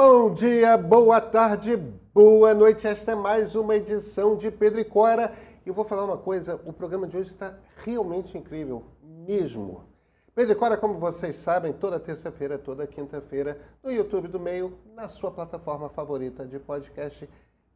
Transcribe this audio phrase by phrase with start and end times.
[0.00, 1.76] Bom dia, boa tarde,
[2.14, 2.86] boa noite.
[2.86, 5.34] Esta é mais uma edição de Pedro e Cora.
[5.66, 9.82] E eu vou falar uma coisa: o programa de hoje está realmente incrível, mesmo.
[10.36, 15.08] Pedro e Cora, como vocês sabem, toda terça-feira, toda quinta-feira, no YouTube do Meio, na
[15.08, 17.28] sua plataforma favorita de podcast.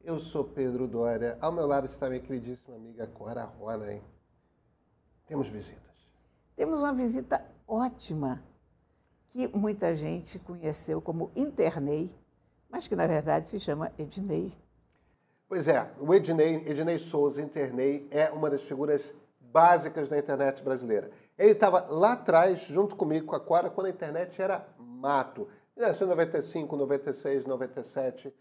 [0.05, 1.37] Eu sou Pedro Dória.
[1.41, 4.01] Ao meu lado está minha queridíssima amiga Cora Rona.
[5.27, 6.09] Temos visitas.
[6.55, 8.45] Temos uma visita ótima
[9.33, 12.15] que muita gente conheceu como Internei,
[12.69, 14.53] mas que na verdade se chama Ednei.
[15.49, 21.11] Pois é, o Ednei, Ednei Souza Internei, é uma das figuras básicas da internet brasileira.
[21.39, 25.49] Ele estava lá atrás, junto comigo, com a Cora, quando a internet era mato.
[25.77, 28.35] 1995, 96, 97.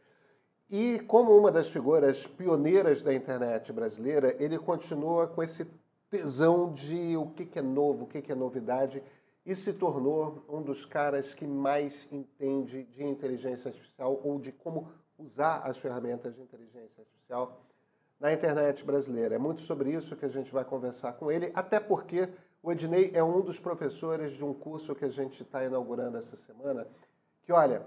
[0.70, 5.66] E como uma das figuras pioneiras da internet brasileira, ele continua com esse
[6.10, 9.02] tesão de o que, é novo, o que é novidade
[9.45, 14.91] e se tornou um dos caras que mais entende de inteligência artificial ou de como
[15.18, 17.62] usar as ferramentas de inteligência artificial
[18.20, 19.35] na internet brasileira.
[19.35, 22.30] É muito sobre isso que a gente vai conversar com ele, até porque
[22.62, 26.35] o Ednei é um dos professores de um curso que a gente está inaugurando essa
[26.35, 26.87] semana,
[27.43, 27.84] que, olha,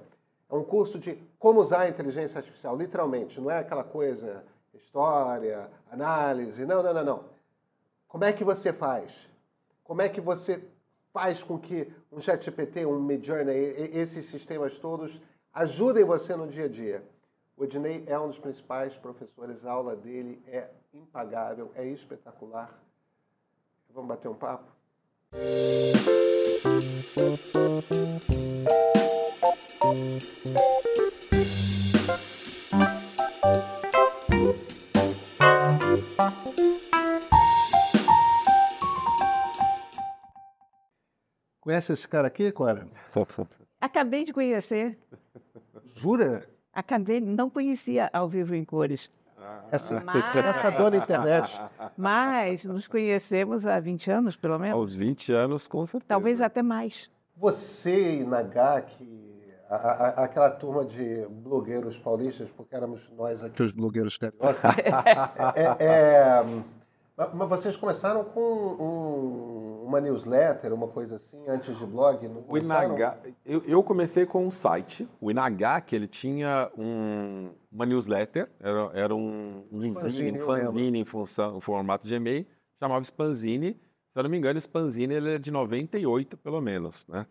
[0.50, 5.71] é um curso de como usar a inteligência artificial, literalmente, não é aquela coisa, história,
[5.91, 7.25] análise, não, não, não, não.
[8.09, 9.28] Como é que você faz?
[9.84, 10.62] Como é que você
[11.15, 13.55] faz com que um ChatGPT, um Midjourney,
[13.93, 17.09] esses sistemas todos ajudem você no dia a dia.
[17.56, 22.77] O Ednei é um dos principais professores, a aula dele é impagável, é espetacular.
[23.91, 24.75] Vamos bater um papo?
[41.65, 42.87] Conhece esse cara aqui, Cora?
[43.81, 44.98] Acabei de conhecer.
[45.95, 46.47] Jura?
[46.71, 49.11] Acabei, não conhecia ao vivo em cores.
[49.71, 51.59] Essa, mas, essa dona internet.
[51.97, 54.77] Mas nos conhecemos há 20 anos, pelo menos.
[54.77, 56.09] Aos 20 anos, com certeza.
[56.09, 57.11] Talvez até mais.
[57.37, 63.72] Você e Nagaki, a, a, aquela turma de blogueiros paulistas, porque éramos nós aqui os
[63.72, 64.56] blogueiros cariocas,
[65.56, 66.44] é, é, é
[67.16, 72.26] mas vocês começaram com um, uma newsletter, uma coisa assim, antes de blog?
[72.26, 77.50] Não o Inagá, eu, eu, comecei com um site, o Inagá, que ele tinha um,
[77.70, 82.44] uma newsletter, era, era um, um fanzine, um fanzine em, função, em formato de e-mail,
[82.80, 83.81] chamava Spanzine.
[84.12, 87.26] Se eu não me engano, Spanzine ele é de 98, pelo menos, né?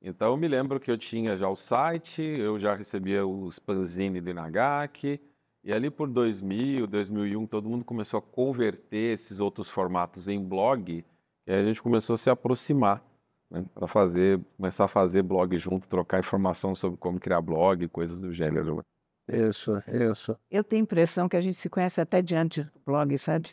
[0.00, 4.20] Então, eu me lembro que eu tinha já o site, eu já recebia o Spanzine
[4.20, 5.20] do Inagaki,
[5.62, 11.04] e ali por 2000, 2001, todo mundo começou a converter esses outros formatos em blog,
[11.46, 13.02] e aí a gente começou a se aproximar
[13.50, 18.20] né, para fazer, começar a fazer blog junto, trocar informação sobre como criar blog, coisas
[18.20, 18.84] do gênero.
[19.26, 20.36] Isso, isso.
[20.50, 23.50] Eu tenho a impressão que a gente se conhece até diante do blog, sabe?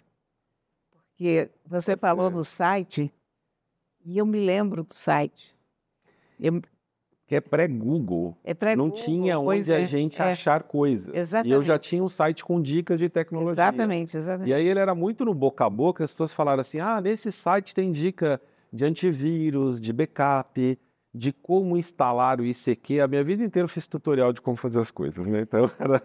[1.10, 3.14] Porque você falou no site
[4.06, 5.56] e eu me lembro do site.
[6.40, 6.62] Eu,
[7.28, 8.38] que é pré-Google.
[8.44, 10.26] É pré Não tinha onde é, a gente é.
[10.26, 11.14] achar coisas.
[11.14, 11.52] Exatamente.
[11.52, 13.54] E eu já tinha um site com dicas de tecnologia.
[13.54, 14.50] Exatamente, exatamente.
[14.50, 17.32] E aí ele era muito no boca a boca, as pessoas falaram assim: ah, nesse
[17.32, 18.40] site tem dica
[18.72, 20.78] de antivírus, de backup,
[21.14, 23.00] de como instalar o ICQ.
[23.00, 25.42] A minha vida inteira eu fiz tutorial de como fazer as coisas, né?
[25.42, 26.04] Então, era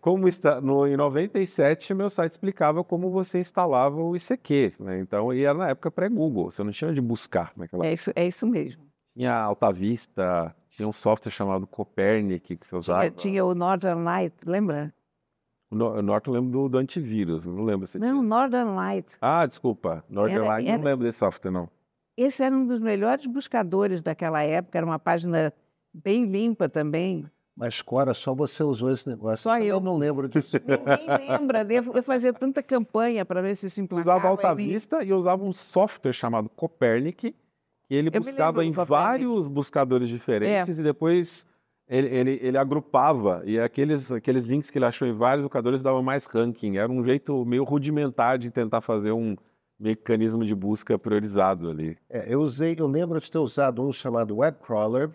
[0.00, 4.98] como está no em 97 meu site explicava como você instalava o ICQ, né?
[5.00, 7.84] Então, e era na época pré-Google, você não tinha de buscar naquela.
[7.84, 12.76] É isso, é isso mesmo tinha Alta Vista, tinha um software chamado Copernic que você
[12.76, 13.02] usava.
[13.02, 14.92] Tinha, tinha o Northern Light, lembra?
[15.70, 18.22] O, no, o Norton lembro do, do, antivírus, não lembro se Não, tinha.
[18.22, 19.16] Northern Light.
[19.20, 21.68] Ah, desculpa, Northern era, Light, era, não lembro desse software, não.
[22.16, 25.52] Esse era um dos melhores buscadores daquela época, era uma página
[25.92, 27.24] bem limpa também.
[27.56, 29.44] Mas, Cora, só você usou esse negócio.
[29.44, 29.76] Só eu.
[29.76, 30.56] Eu não lembro disso.
[30.66, 31.64] Ninguém lembra.
[31.70, 34.18] Eu fazia tanta campanha para ver se se implantava.
[34.18, 37.32] Usava Alta Vista e usava um software chamado Copernic,
[37.86, 40.80] que ele eu buscava em vários buscadores diferentes é.
[40.80, 41.46] e depois
[41.88, 46.02] ele, ele, ele, agrupava e aqueles, aqueles links que ele achou em vários buscadores davam
[46.02, 46.78] mais ranking.
[46.78, 49.36] Era um jeito meio rudimentar de tentar fazer um
[49.78, 51.96] mecanismo de busca priorizado ali.
[52.08, 55.10] É, eu usei, eu lembro de ter usado um chamado Webcrawler.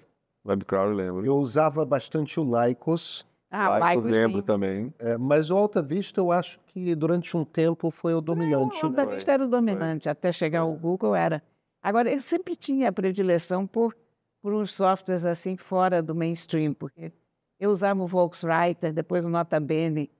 [0.45, 1.25] Webcrawler, lembro.
[1.25, 3.25] Eu usava bastante o Lycos.
[3.49, 4.45] Ah, Lycos, Lycos lembro sim.
[4.45, 4.93] também.
[4.99, 8.77] É, mas o Alta Vista eu acho que durante um tempo foi o dominante.
[8.83, 10.11] Não, o Alta Vista era o dominante, foi.
[10.11, 11.41] até chegar o Google era.
[11.81, 13.95] Agora, eu sempre tinha a predileção por,
[14.41, 17.11] por uns softwares assim fora do mainstream, porque
[17.59, 20.11] eu usava o Volkswriter, depois o Nota Bene,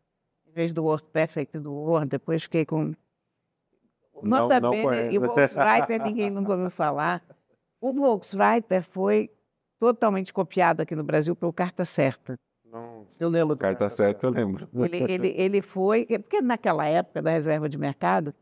[0.46, 2.94] em vez do WordPerfect do Word, depois fiquei com
[4.14, 7.24] o Nota não, não Bene e o Volkswriter ninguém nunca ouviu falar.
[7.82, 9.30] O Volkswriter foi
[9.78, 12.38] totalmente copiado aqui no Brasil pelo Carta Certa.
[13.10, 13.20] antes.
[13.20, 13.58] Eu lembro.
[13.58, 14.70] Carta certa, eu lembro.
[14.74, 18.34] Ele, ele, ele foi, porque naquela época da reserva de mercado,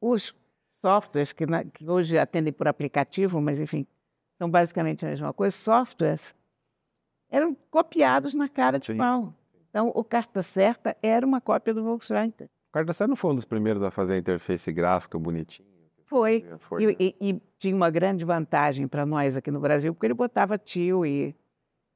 [0.00, 0.34] os
[0.80, 3.86] softwares que, na, que hoje atendem por aplicativo, mas enfim,
[4.38, 6.34] são basicamente a mesma coisa, softwares
[7.30, 8.96] eram copiados na cara de Sim.
[8.96, 9.34] pau.
[9.68, 12.34] Então, o Carta Certa era uma cópia do Volkswagen.
[12.40, 15.68] O Carta Certa não foi um dos primeiros a fazer a interface gráfica bonitinha?
[16.06, 16.44] Foi.
[16.58, 16.96] foi e, né?
[16.98, 21.06] e, e, tinha uma grande vantagem para nós aqui no Brasil, porque ele botava tio
[21.06, 21.36] e,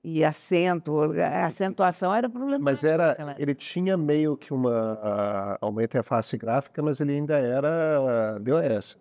[0.05, 1.13] e acento.
[1.21, 2.63] A acentuação era problemática.
[2.63, 8.99] Mas era, ele tinha meio que uma, uma interface gráfica, mas ele ainda era DOS.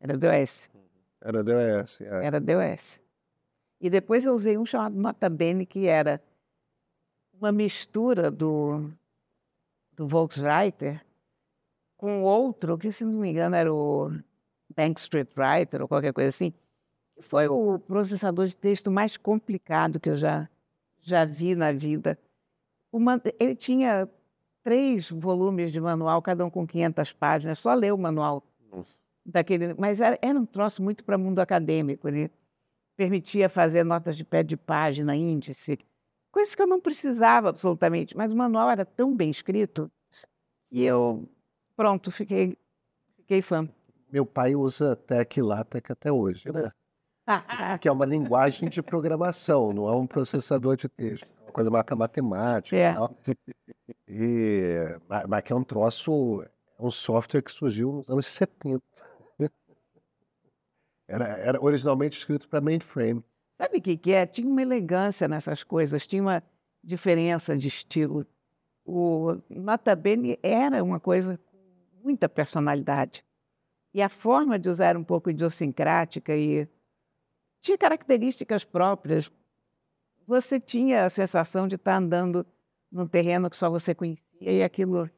[0.00, 0.70] Era DOS.
[1.20, 2.00] Era DOS.
[2.00, 2.26] É.
[2.26, 3.02] Era DOS.
[3.80, 6.22] E depois eu usei um chamado Nota Bene, que era
[7.34, 8.88] uma mistura do,
[9.92, 11.00] do Volkswagen
[11.96, 14.10] com outro, que se não me engano era o
[14.74, 16.54] Bank Street Writer ou qualquer coisa assim,
[17.16, 20.48] que foi o processador de texto mais complicado que eu já,
[21.00, 22.18] já vi na vida.
[22.92, 24.08] Uma, ele tinha
[24.62, 29.00] três volumes de manual, cada um com 500 páginas, só ler o manual Nossa.
[29.24, 29.74] daquele.
[29.74, 32.06] Mas era, era um troço muito para o mundo acadêmico.
[32.06, 32.30] Ele
[32.96, 35.78] permitia fazer notas de pé de página, índice,
[36.30, 39.90] coisas que eu não precisava absolutamente, mas o manual era tão bem escrito
[40.70, 41.26] que eu,
[41.74, 42.58] pronto, fiquei,
[43.16, 43.68] fiquei fã.
[44.10, 46.70] Meu pai usa TEC LaTeX até hoje, né?
[47.80, 51.26] Que é uma linguagem de programação, não é um processador de texto.
[51.40, 52.90] É uma coisa marca matemática é.
[52.90, 53.16] e tal.
[54.08, 56.42] E, mas que é um troço,
[56.78, 58.82] é um software que surgiu nos anos 70.
[61.08, 63.24] Era, era originalmente escrito para mainframe.
[63.56, 64.26] Sabe o que, que é?
[64.26, 66.42] Tinha uma elegância nessas coisas, tinha uma
[66.82, 68.26] diferença de estilo.
[68.84, 71.58] O Nota Bene era uma coisa com
[72.02, 73.24] muita personalidade.
[73.94, 76.68] E a forma de usar um pouco idiosincrática e
[77.60, 79.30] tinha características próprias.
[80.26, 82.46] Você tinha a sensação de estar andando
[82.90, 85.08] num terreno que só você conhecia e aquilo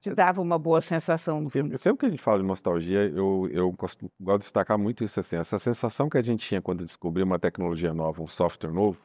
[0.00, 1.76] te dava uma boa sensação no filme.
[1.76, 5.20] Sempre que a gente fala de nostalgia, eu, eu gosto, gosto de destacar muito isso
[5.20, 8.98] assim, essa sensação que a gente tinha quando descobriu uma tecnologia nova, um software novo,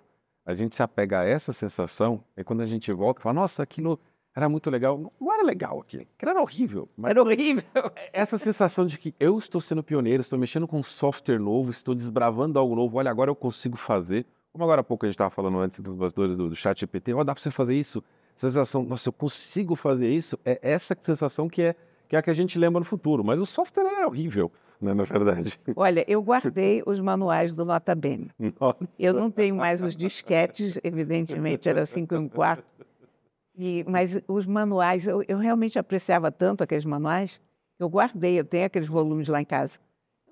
[0.46, 4.00] a gente se apega a essa sensação, e quando a gente volta, fala, nossa, aquilo
[4.36, 5.12] era muito legal.
[5.20, 6.90] Não era legal aquilo, era horrível.
[7.04, 7.64] era horrível.
[8.12, 11.96] Essa sensação de que eu estou sendo pioneiro, estou mexendo com um software novo, estou
[11.96, 14.26] desbravando algo novo, olha, agora eu consigo fazer.
[14.52, 17.14] Como agora há pouco a gente estava falando antes dos bastidores do, do chat GPT,
[17.14, 18.04] oh, dá para você fazer isso
[18.36, 21.76] sensação, nossa, eu consigo fazer isso, é essa sensação que é,
[22.08, 23.24] que é a que a gente lembra no futuro.
[23.24, 25.60] Mas o software é horrível, né, na verdade.
[25.76, 28.30] Olha, eu guardei os manuais do Nota Bene.
[28.60, 28.88] Nossa.
[29.00, 32.66] Eu não tenho mais os disquetes, evidentemente, era 5 e um quarto.
[33.58, 37.42] E, mas os manuais, eu, eu realmente apreciava tanto aqueles manuais,
[37.80, 39.80] eu guardei, eu tenho aqueles volumes lá em casa.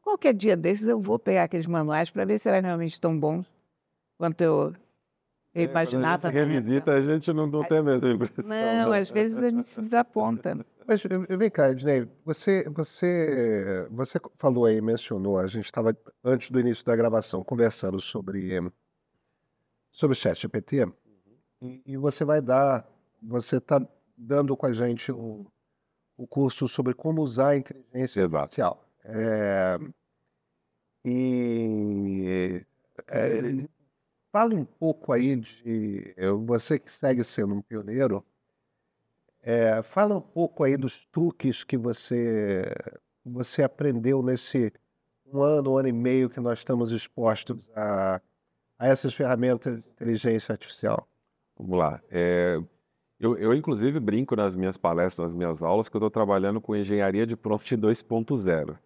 [0.01, 3.45] Qualquer dia desses eu vou pegar aqueles manuais para ver se eram realmente tão bons
[4.17, 4.73] quanto eu
[5.55, 6.27] imaginava.
[6.27, 8.49] É, quando a gente revisita, a gente não, não tem a mesma impressão.
[8.49, 10.65] Não, às vezes a gente se desaponta.
[10.85, 16.59] Mas vem cá, Ednei, você, você, você falou aí, mencionou, a gente estava, antes do
[16.59, 18.59] início da gravação, conversando sobre,
[19.91, 20.85] sobre o chat GPT,
[21.61, 22.85] e, e você vai dar,
[23.23, 23.85] você está
[24.17, 25.45] dando com a gente o,
[26.17, 28.37] o curso sobre como usar a inteligência Exato.
[28.37, 28.85] artificial.
[29.03, 29.79] É,
[31.05, 32.65] e
[33.07, 33.67] é,
[34.33, 36.15] Fala um pouco aí de.
[36.47, 38.25] Você que segue sendo um pioneiro,
[39.43, 42.65] é, fala um pouco aí dos truques que você,
[43.23, 44.73] você aprendeu nesse
[45.27, 48.19] um ano, um ano e meio que nós estamos expostos a,
[48.79, 51.07] a essas ferramentas de inteligência artificial.
[51.55, 52.01] Vamos lá.
[52.09, 52.59] É,
[53.23, 56.75] eu, eu, inclusive, brinco nas minhas palestras, nas minhas aulas, que eu estou trabalhando com
[56.75, 58.77] engenharia de prompt 2.0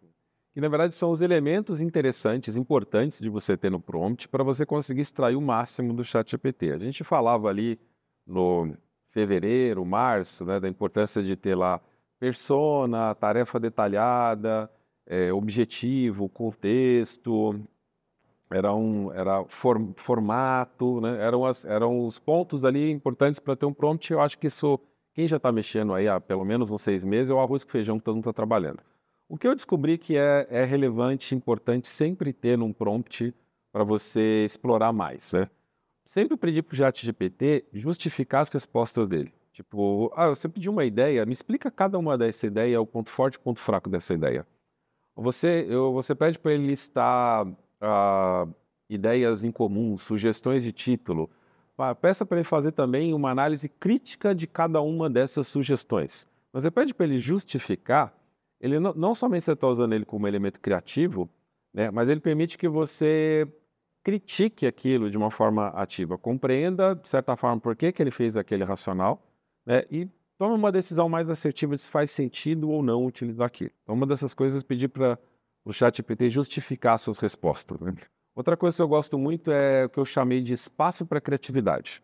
[0.57, 4.65] que na verdade são os elementos interessantes, importantes de você ter no prompt para você
[4.65, 6.71] conseguir extrair o máximo do chat GPT.
[6.71, 7.79] A gente falava ali
[8.25, 8.75] no
[9.05, 11.79] fevereiro, março, né, da importância de ter lá
[12.19, 14.67] persona, tarefa detalhada,
[15.05, 17.61] é, objetivo, contexto,
[18.49, 23.65] era um era for, formato, né, eram, as, eram os pontos ali importantes para ter
[23.65, 24.11] um prompt.
[24.11, 24.79] Eu acho que isso,
[25.13, 27.71] quem já está mexendo aí há pelo menos uns seis meses, é o arroz com
[27.71, 28.79] feijão que todo mundo está trabalhando.
[29.29, 33.33] O que eu descobri que é, é relevante, importante sempre ter num prompt
[33.71, 35.49] para você explorar mais, né?
[36.05, 39.33] Sempre pedi para o ChatGPT justificar as respostas dele.
[39.51, 43.35] Tipo, ah, você pediu uma ideia, me explica cada uma dessa ideia, o ponto forte
[43.35, 44.47] e o ponto fraco dessa ideia.
[45.15, 47.45] Você, eu, você pede para ele listar
[47.81, 48.47] ah,
[48.89, 51.29] ideias em comum, sugestões de título.
[51.77, 56.27] Ah, peça para ele fazer também uma análise crítica de cada uma dessas sugestões.
[56.51, 58.17] Mas você pede para ele justificar
[58.59, 61.29] ele não, não somente você está usando ele como elemento criativo,
[61.73, 63.47] né, mas ele permite que você
[64.03, 68.37] critique aquilo de uma forma ativa, compreenda, de certa forma, por que, que ele fez
[68.37, 69.21] aquele racional,
[69.65, 69.83] né?
[69.91, 70.07] E
[70.37, 73.71] tome uma decisão mais assertiva de se faz sentido ou não utilizar aquilo.
[73.83, 75.19] Então, uma dessas coisas é pedir para
[75.67, 77.77] o chat GPT justificar suas respostas.
[77.81, 77.93] Né?
[78.33, 82.01] Outra coisa que eu gosto muito é o que eu chamei de espaço para criatividade.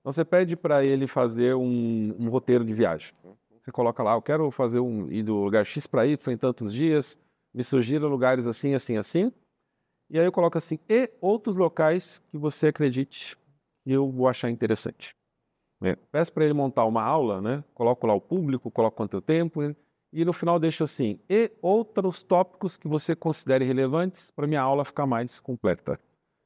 [0.00, 3.14] Então, você pede para ele fazer um, um, roteiro de viagem.
[3.62, 6.72] Você coloca lá, eu quero fazer um, ir do lugar X para Y em tantos
[6.72, 7.18] dias,
[7.54, 9.32] me sugira lugares assim, assim, assim.
[10.10, 13.36] E aí eu coloco assim, e outros locais que você acredite
[13.84, 15.14] que eu vou achar interessante.
[15.82, 17.62] É, peço para ele montar uma aula, né?
[17.74, 19.62] coloco lá o público, coloco quanto tempo,
[20.14, 24.84] e no final deixo assim, e outros tópicos que você considere relevantes para minha aula
[24.84, 25.98] ficar mais completa.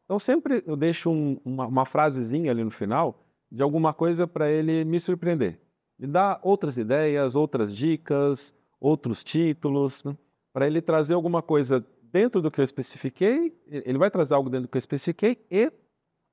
[0.06, 3.22] Então sempre eu deixo um, uma, uma frasezinha ali no final
[3.52, 5.60] de alguma coisa para ele me surpreender.
[5.98, 10.16] Me dar outras ideias, outras dicas, outros títulos, né?
[10.50, 14.66] para ele trazer alguma coisa dentro do que eu especifiquei, ele vai trazer algo dentro
[14.66, 15.70] do que eu especifiquei e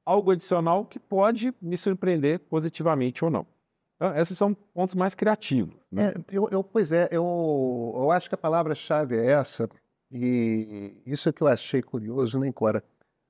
[0.06, 3.46] algo adicional que pode me surpreender positivamente ou não.
[3.95, 5.75] Então, esses são pontos mais criativos.
[5.91, 6.09] Né?
[6.09, 9.69] É, eu, eu, pois é, eu, eu acho que a palavra-chave é essa,
[10.11, 12.83] e isso é que eu achei curioso, né, Cora,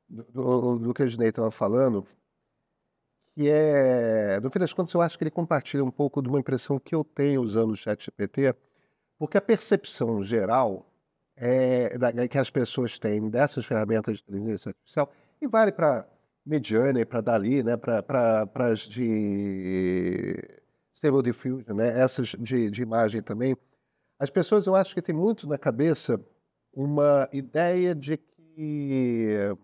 [0.10, 2.05] do, do, que o Ginei estava falando,
[3.34, 6.39] que é, no fim das contas, eu acho que ele compartilha um pouco de uma
[6.39, 8.55] impressão que eu tenho usando o ChatGPT,
[9.17, 10.86] porque a percepção geral
[11.36, 16.07] é, da, que as pessoas têm dessas ferramentas de inteligência artificial, e vale para
[16.46, 20.36] Midjourney, para Dali, né, para as de
[20.94, 23.58] Stable Diffusion, né, essas de, de imagem também,
[24.20, 26.24] as pessoas eu acho que têm muito na cabeça
[26.72, 29.56] uma ideia de que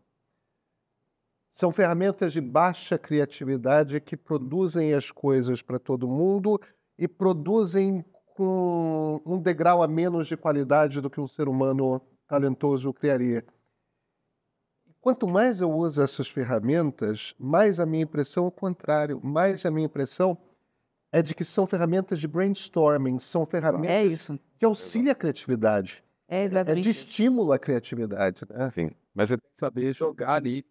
[1.51, 6.59] são ferramentas de baixa criatividade que produzem as coisas para todo mundo
[6.97, 8.03] e produzem
[8.35, 13.45] com um degrau a menos de qualidade do que um ser humano talentoso criaria.
[15.01, 19.19] Quanto mais eu uso essas ferramentas, mais a minha impressão é o contrário.
[19.23, 20.37] Mais a minha impressão
[21.11, 26.03] é de que são ferramentas de brainstorming, são ferramentas é que auxiliam a criatividade.
[26.27, 26.79] É exatamente.
[26.79, 28.43] É de estímulo à criatividade.
[28.47, 28.71] Né?
[28.73, 30.63] Sim, mas você tem que saber jogar ali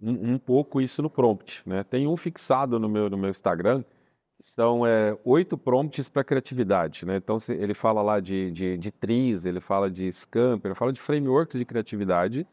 [0.00, 1.62] um, um, pouco isso no prompt.
[1.64, 1.84] Né?
[1.84, 3.84] Tem um fixado no meu, no meu Instagram,
[4.36, 7.06] que são é, oito prompts para criatividade.
[7.06, 7.16] Né?
[7.16, 10.92] Então, se, ele fala lá de, de, de trees, ele fala de Scamper, ele fala
[10.92, 12.46] de frameworks de criatividade.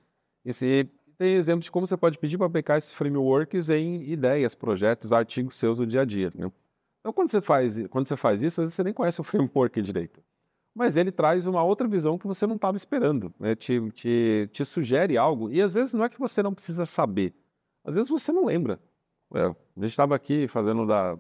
[0.45, 5.13] Esse, tem exemplos de como você pode pedir para aplicar esses frameworks em ideias, projetos,
[5.13, 6.31] artigos seus do dia a dia.
[6.35, 6.51] Né?
[6.99, 9.81] Então, quando você, faz, quando você faz isso, às vezes você nem conhece o framework
[9.81, 10.21] direito.
[10.75, 13.31] Mas ele traz uma outra visão que você não estava esperando.
[13.39, 13.55] Né?
[13.55, 15.51] Te, te, te sugere algo.
[15.51, 17.33] E às vezes não é que você não precisa saber.
[17.83, 18.79] Às vezes você não lembra.
[19.35, 21.17] É, a gente estava aqui fazendo da,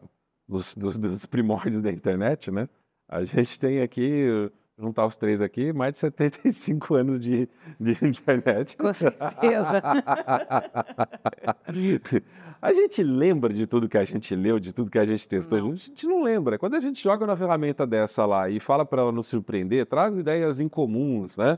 [0.47, 2.67] dos, dos, dos, primórdios da internet, né?
[3.07, 7.47] A gente tem aqui, juntar os três aqui, mais de 75 anos de,
[7.79, 8.77] de internet.
[8.77, 9.81] Com certeza.
[12.61, 15.59] a gente lembra de tudo que a gente leu, de tudo que a gente testou.
[15.59, 15.71] Não.
[15.71, 16.57] A gente não lembra.
[16.57, 20.19] Quando a gente joga uma ferramenta dessa lá e fala para ela nos surpreender, traga
[20.19, 21.57] ideias incomuns, né?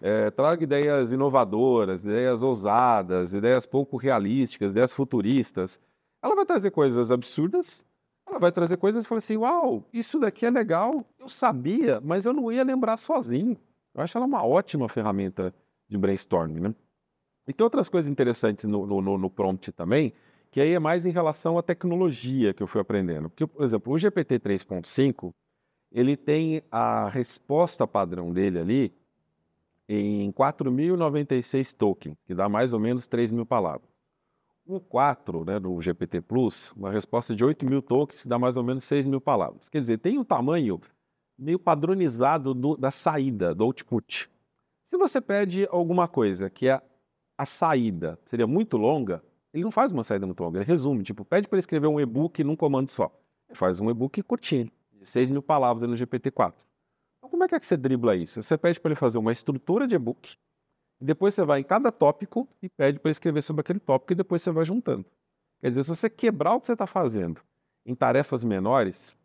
[0.00, 5.80] É, traga ideias inovadoras, ideias ousadas, ideias pouco realísticas, ideias futuristas.
[6.22, 7.82] Ela vai trazer coisas absurdas,
[8.26, 12.26] ela vai trazer coisas e fala assim: Uau, isso daqui é legal, eu sabia, mas
[12.26, 13.56] eu não ia lembrar sozinho.
[13.94, 15.54] Eu acho ela uma ótima ferramenta
[15.88, 16.60] de brainstorming.
[16.60, 16.74] Né?
[17.46, 20.12] E tem outras coisas interessantes no, no, no prompt também,
[20.50, 23.30] que aí é mais em relação à tecnologia que eu fui aprendendo.
[23.30, 25.32] Porque, por exemplo, o GPT 3.5,
[25.92, 28.94] ele tem a resposta padrão dele ali
[29.88, 33.88] em 4.096 tokens, que dá mais ou menos 3 mil palavras.
[34.68, 38.64] O 4, né, do GPT Plus, uma resposta de 8 mil tokens, dá mais ou
[38.64, 39.68] menos 6 mil palavras.
[39.68, 40.80] Quer dizer, tem um tamanho
[41.38, 44.28] meio padronizado do, da saída, do output.
[44.82, 46.82] Se você pede alguma coisa que é
[47.38, 51.04] a saída seria muito longa, ele não faz uma saída muito longa, ele resume.
[51.04, 53.12] Tipo, pede para ele escrever um e-book num comando só.
[53.48, 56.54] Ele faz um e-book curtinho, de 6 mil palavras no GPT-4.
[57.18, 58.42] Então, como é que, é que você dribla isso?
[58.42, 60.36] Você pede para ele fazer uma estrutura de e-book,
[61.00, 64.42] depois você vai em cada tópico e pede para escrever sobre aquele tópico e depois
[64.42, 65.04] você vai juntando.
[65.60, 67.40] Quer dizer, se você quebrar o que você está fazendo
[67.84, 69.16] em tarefas menores,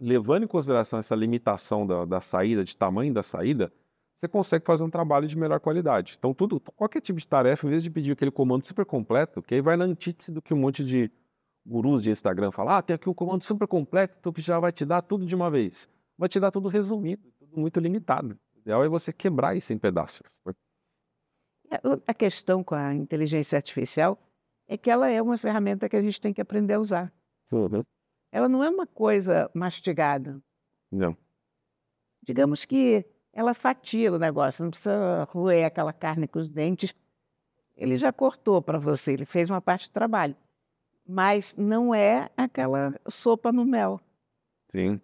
[0.00, 3.72] levando em consideração essa limitação da, da saída, de tamanho da saída,
[4.14, 6.16] você consegue fazer um trabalho de melhor qualidade.
[6.18, 9.54] Então, tudo, qualquer tipo de tarefa, em vez de pedir aquele comando super completo, que
[9.54, 11.10] aí vai na antítese do que um monte de
[11.64, 14.84] gurus de Instagram falam, ah, tem aqui um comando super completo que já vai te
[14.84, 15.88] dar tudo de uma vez.
[16.16, 17.22] Vai te dar tudo resumido
[17.54, 18.38] muito limitado.
[18.54, 20.40] O ideal é você quebrar isso em pedaços.
[21.70, 24.18] É, a questão com a inteligência artificial
[24.66, 27.12] é que ela é uma ferramenta que a gente tem que aprender a usar.
[27.52, 27.82] Uhum.
[28.30, 30.40] Ela não é uma coisa mastigada.
[30.90, 31.16] Não.
[32.22, 36.94] Digamos que ela fatia o negócio, não precisa roer aquela carne com os dentes.
[37.76, 40.36] ele já cortou para você, ele fez uma parte do trabalho.
[41.06, 44.00] Mas não é aquela sopa no mel.
[44.70, 45.00] Sim.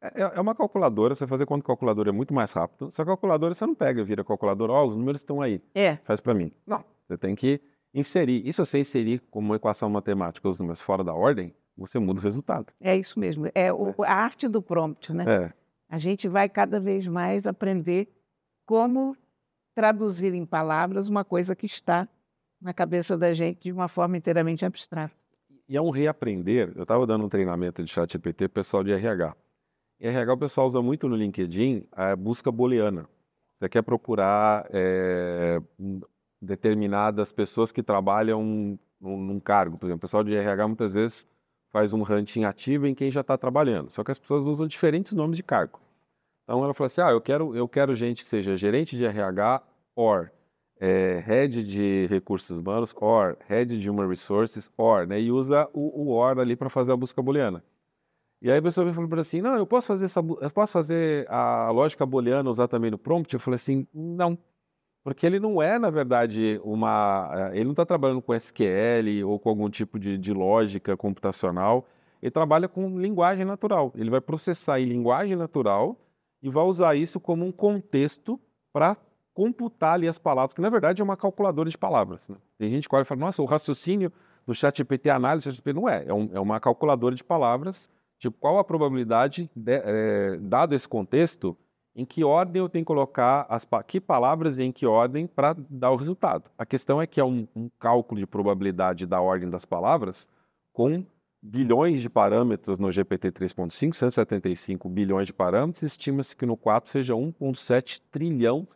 [0.00, 2.88] É, é, é uma calculadora, você fazer conta calculadora é muito mais rápido.
[2.88, 5.60] Essa calculadora você não pega, vira calculadora, ó, oh, os números estão aí.
[5.74, 5.96] É.
[6.04, 6.52] Faz para mim.
[6.66, 7.60] Não, você tem que
[7.92, 8.46] inserir.
[8.46, 12.22] E se você inserir como equação matemática os números fora da ordem, você muda o
[12.22, 12.72] resultado.
[12.80, 13.50] É isso mesmo.
[13.54, 14.06] É, o, é.
[14.06, 15.24] a arte do prompt, né?
[15.26, 15.52] É.
[15.88, 18.08] A gente vai cada vez mais aprender
[18.66, 19.16] como
[19.74, 22.08] traduzir em palavras uma coisa que está
[22.60, 25.14] na cabeça da gente de uma forma inteiramente abstrata.
[25.68, 26.72] E é um reaprender.
[26.74, 29.34] Eu estava dando um treinamento de chat GPT para o pessoal de RH.
[30.00, 33.08] Em RH o pessoal usa muito no LinkedIn a busca booleana.
[33.58, 35.60] Você quer procurar é,
[36.40, 39.76] determinadas pessoas que trabalham num, cargo.
[39.76, 41.28] Por exemplo, o pessoal de RH muitas vezes
[41.70, 43.90] faz um hunting ativo em quem já está trabalhando.
[43.90, 45.80] Só que as pessoas usam diferentes nomes de cargo.
[46.44, 49.62] Então ela falou assim: ah, eu quero, eu quero gente que seja gerente de RH,
[49.96, 50.30] or
[50.80, 55.20] é, head de recursos humanos, or head de human resources, or, né?
[55.20, 57.64] E usa o, o or ali para fazer a busca booleana.
[58.40, 61.28] E aí a pessoa me falou assim, não, eu posso fazer essa, eu posso fazer
[61.28, 63.34] a lógica booleana usar também no prompt?
[63.34, 64.38] Eu falei assim, não,
[65.02, 69.38] porque ele não é, na verdade, uma, eh, ele não está trabalhando com SQL ou
[69.38, 71.86] com algum tipo de, de lógica computacional,
[72.20, 73.92] ele trabalha com linguagem natural.
[73.96, 75.96] Ele vai processar em linguagem natural
[76.42, 78.38] e vai usar isso como um contexto
[78.72, 78.96] para
[79.32, 82.28] computar ali as palavras, que na verdade é uma calculadora de palavras.
[82.28, 82.36] Né?
[82.58, 84.12] Tem gente que olha e fala, nossa, o raciocínio
[84.44, 87.88] do ChatGPT, a análise do ChatGPT não é, é, um, é, uma calculadora de palavras,
[88.18, 91.56] tipo, qual a probabilidade, de, é, dado esse contexto,
[91.94, 95.56] em que ordem eu tenho que colocar as que palavras e em que ordem para
[95.68, 96.50] dar o resultado.
[96.56, 100.28] A questão é que é um, um cálculo de probabilidade da ordem das palavras
[100.72, 101.04] com
[101.42, 107.14] bilhões de parâmetros no GPT 3.5, 175 bilhões de parâmetros, estima-se que no 4 seja
[107.14, 108.66] 1.7 trilhão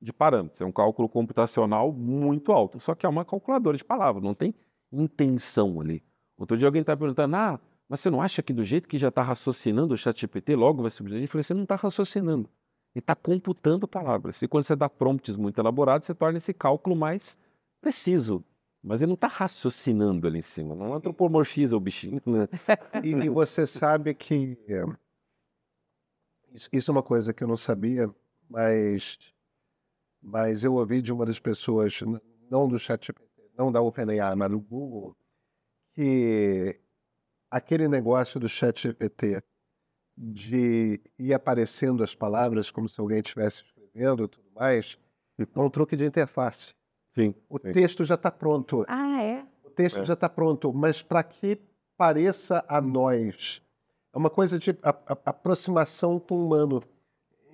[0.00, 0.60] de parâmetros.
[0.60, 2.80] É um cálculo computacional muito alto.
[2.80, 4.54] Só que é uma calculadora de palavras, não tem
[4.92, 6.02] intenção ali.
[6.36, 9.08] Outro dia alguém está perguntando, ah, mas você não acha que do jeito que já
[9.08, 11.20] está raciocinando o chat GPT, logo vai subir?
[11.20, 12.48] Eu falei, você não está raciocinando.
[12.94, 14.40] Ele está computando palavras.
[14.42, 17.38] E quando você dá prompts muito elaborados, você torna esse cálculo mais
[17.80, 18.44] preciso.
[18.82, 22.20] Mas ele não está raciocinando ali em cima, não antropomorfiza o bichinho.
[22.26, 22.48] Né?
[23.04, 24.58] E, você sabe que.
[24.68, 24.84] É,
[26.72, 28.12] isso é uma coisa que eu não sabia,
[28.48, 29.32] mas
[30.22, 32.00] mas eu ouvi de uma das pessoas,
[32.48, 35.16] não do ChatGPT, não da OpenAI, mas do Google,
[35.94, 36.80] que
[37.52, 39.42] aquele negócio do ChatGPT
[40.16, 44.98] de ir aparecendo as palavras como se alguém estivesse escrevendo e tudo mais,
[45.38, 46.74] é um truque de interface.
[47.10, 47.34] Sim.
[47.50, 47.72] O sim.
[47.72, 48.86] texto já está pronto.
[48.88, 49.44] Ah, é?
[49.62, 50.04] O texto é.
[50.04, 51.60] já está pronto, mas para que
[51.96, 53.62] pareça a nós,
[54.14, 56.82] é uma coisa de a, a, aproximação com o humano,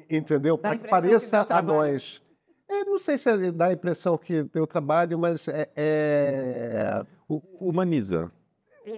[0.08, 0.56] entendeu?
[0.56, 2.22] Para que pareça que a nós.
[2.68, 7.06] Eu não sei se dá a impressão que deu trabalho, mas é, é...
[7.28, 8.30] humaniza.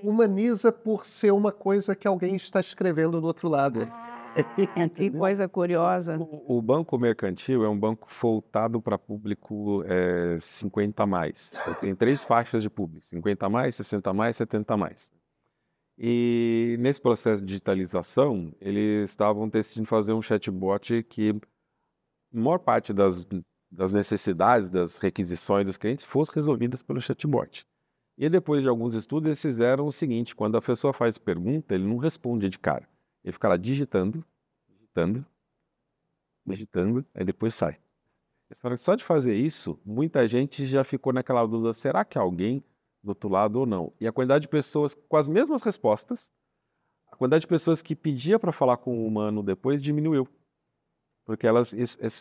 [0.03, 3.89] Humaniza por ser uma coisa que alguém está escrevendo do outro lado.
[3.91, 4.31] Ah,
[4.95, 6.19] que coisa curiosa.
[6.19, 11.53] O, o, banco mercantil é um banco voltado para público é, 50 mais.
[11.81, 15.13] Tem três faixas de público: 50 mais, 60 mais, 70 mais.
[15.99, 21.31] E nesse processo de digitalização, eles estavam decidindo fazer um chatbot que
[22.33, 23.27] a maior parte das
[23.71, 27.65] das necessidades, das requisições dos clientes fossem resolvidas pelo chatbot.
[28.21, 31.85] E depois de alguns estudos, eles fizeram o seguinte: quando a pessoa faz pergunta, ele
[31.85, 32.87] não responde de cara.
[33.25, 34.23] Ele fica lá digitando,
[34.69, 35.25] digitando,
[36.45, 37.79] digitando, aí depois sai.
[38.77, 42.63] Só de fazer isso, muita gente já ficou naquela dúvida: será que alguém
[43.03, 43.91] do outro lado ou não?
[43.99, 46.31] E a quantidade de pessoas com as mesmas respostas,
[47.11, 50.29] a quantidade de pessoas que pedia para falar com o humano depois diminuiu
[51.31, 51.73] porque elas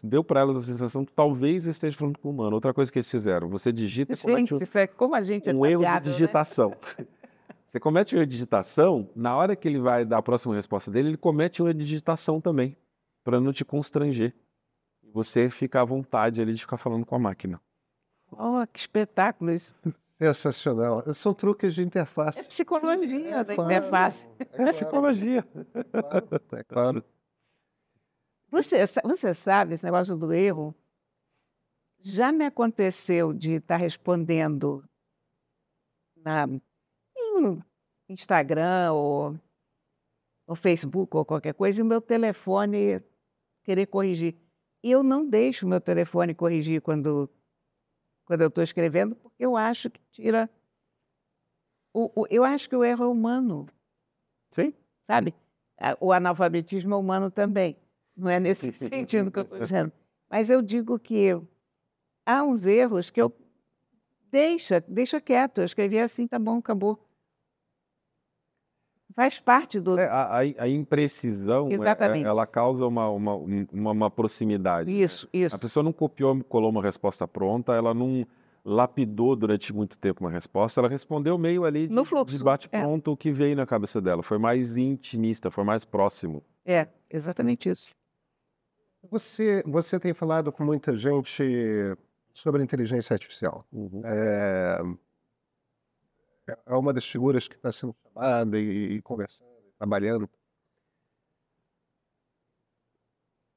[0.03, 2.53] deu para elas a sensação que talvez esteja falando com o humano.
[2.53, 5.65] Outra coisa que eles fizeram, você digita gente, um, é como a gente é um
[5.65, 5.99] erro de né?
[5.99, 6.69] digitação.
[6.69, 7.07] Né?
[7.65, 10.91] você comete um erro de digitação, na hora que ele vai dar a próxima resposta
[10.91, 12.77] dele, ele comete um erro de digitação também,
[13.23, 14.31] para não te constranger.
[15.11, 17.59] Você fica à vontade ali de ficar falando com a máquina.
[18.31, 19.73] Oh, que espetáculo isso.
[20.21, 21.03] Sensacional.
[21.15, 22.41] São truques de interface.
[22.41, 24.27] É psicologia é, da claro, interface.
[24.37, 25.47] É, claro, é psicologia.
[25.73, 26.27] É claro.
[26.51, 27.03] É claro.
[28.51, 30.73] Você, você sabe, esse negócio do erro,
[31.99, 34.83] já me aconteceu de estar respondendo
[36.15, 37.63] na, em
[38.07, 39.39] Instagram ou
[40.47, 43.03] no Facebook ou qualquer coisa e o meu telefone
[43.63, 44.35] querer corrigir.
[44.83, 47.29] E eu não deixo o meu telefone corrigir quando,
[48.25, 50.49] quando eu estou escrevendo, porque eu acho que tira.
[51.93, 53.67] O, o, eu acho que o erro é humano.
[54.49, 54.73] Sim.
[55.05, 55.35] Sabe?
[55.99, 57.77] O analfabetismo é humano também.
[58.19, 59.91] Não é nesse sentido que eu estou dizendo.
[60.29, 61.29] Mas eu digo que
[62.25, 63.33] há uns erros que eu
[64.31, 65.59] Deixa, deixa quieto.
[65.59, 67.03] Eu escrevi assim, tá bom, acabou.
[69.15, 69.99] Faz parte do.
[69.99, 72.25] É, a, a, imprecisão, é, é, Exatamente.
[72.25, 74.89] ela causa uma, uma, uma, uma proximidade.
[74.89, 74.99] Né?
[74.99, 75.41] Isso, né?
[75.41, 75.55] isso.
[75.55, 78.25] A pessoa não copiou, colou uma resposta pronta, ela não
[78.63, 82.37] lapidou durante muito tempo uma resposta, ela respondeu meio ali de, no fluxo.
[82.37, 83.13] de bate-pronto é.
[83.13, 84.21] o que veio na cabeça dela.
[84.21, 86.43] Foi mais intimista, foi mais próximo.
[86.63, 87.95] É, exatamente isso.
[89.09, 91.43] Você, você tem falado com muita gente
[92.31, 93.65] sobre inteligência artificial.
[93.71, 94.01] Uhum.
[94.05, 94.79] É,
[96.65, 100.29] é uma das figuras que está sendo chamada e, e conversando, trabalhando.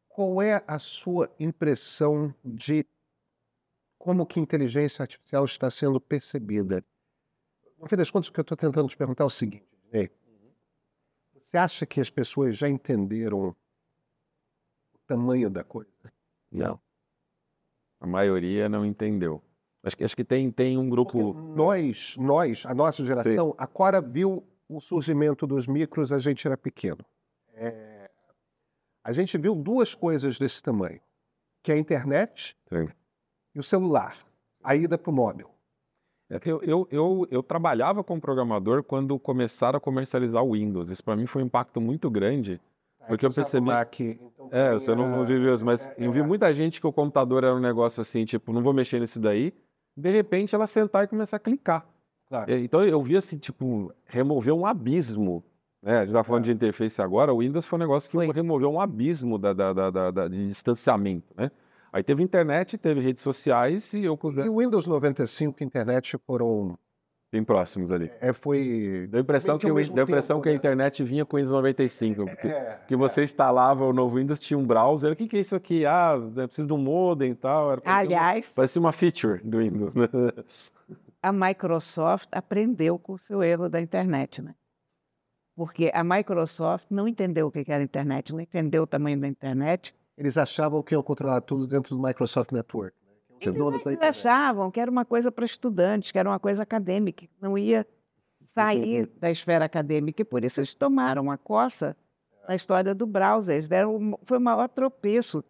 [0.09, 2.87] Qual é a sua impressão de
[3.99, 6.85] como que inteligência artificial está sendo percebida?
[7.79, 10.11] No fim das contas, o que eu estou tentando te perguntar é o seguinte, Ney.
[11.35, 13.55] Você acha que as pessoas já entenderam
[15.07, 15.91] tamanho da coisa?
[16.51, 16.81] Não.
[18.01, 19.43] A maioria não entendeu.
[19.83, 21.35] Acho que, acho que tem, tem um grupo.
[21.35, 23.55] Porque nós, nós, a nossa geração, Sim.
[23.59, 27.05] a Cora viu o surgimento dos micros, a gente era pequeno.
[27.55, 28.11] É...
[29.05, 31.01] A gente viu duas coisas desse tamanho,
[31.63, 32.89] que é a internet Sim.
[33.55, 34.17] e o celular,
[34.63, 35.51] a ida para o móvel.
[36.31, 40.89] É eu, eu, eu, eu, trabalhava como programador quando começaram a comercializar o Windows.
[40.89, 42.59] Isso para mim foi um impacto muito grande.
[43.03, 43.67] É, porque eu percebi.
[43.67, 46.23] Mac, então, é, você não, não viveu isso, mas é, eu vi é.
[46.23, 49.53] muita gente que o computador era um negócio assim, tipo, não vou mexer nisso daí
[49.97, 51.87] de repente ela sentar e começar a clicar.
[52.29, 52.51] Claro.
[52.51, 55.45] Então eu vi assim, tipo, remover um abismo.
[55.83, 55.97] Né?
[55.97, 56.47] A gente está falando é.
[56.47, 58.31] de interface agora, o Windows foi um negócio que foi.
[58.33, 61.35] removeu um abismo da, da, da, da, de distanciamento.
[61.37, 61.51] Né?
[61.93, 64.47] Aí teve internet, teve redes sociais e eu considero...
[64.47, 66.79] E o Windows 95 e internet foram
[67.33, 68.11] bem próximos ali.
[68.21, 69.09] É, foi.
[69.11, 70.59] Deu a impressão, que, que, deu a impressão tempo, que a né?
[70.59, 72.27] internet vinha com o Windows 95.
[72.27, 73.25] Porque, é, que você é.
[73.25, 75.13] instalava o novo Windows, tinha um browser.
[75.13, 75.87] O que, que é isso aqui?
[75.87, 77.73] Ah, é preciso de um modem e tal.
[77.73, 78.49] Era, parecia Aliás.
[78.49, 79.95] Uma, parecia uma feature do Windows.
[79.95, 80.09] Né?
[81.23, 84.55] A Microsoft aprendeu com o seu erro da internet, né?
[85.55, 89.29] Porque a Microsoft não entendeu o que era a internet, não entendeu o tamanho da
[89.29, 89.95] internet.
[90.17, 92.97] Eles achavam que iam controlar tudo dentro do Microsoft Network.
[94.05, 97.57] Eles achavam que era uma coisa para estudantes, que era uma coisa acadêmica, que não
[97.57, 97.87] ia
[98.55, 101.97] sair da esfera acadêmica, e por isso eles tomaram a coça
[102.49, 103.55] na história do browser.
[103.55, 105.45] Eles deram, foi o maior tropeço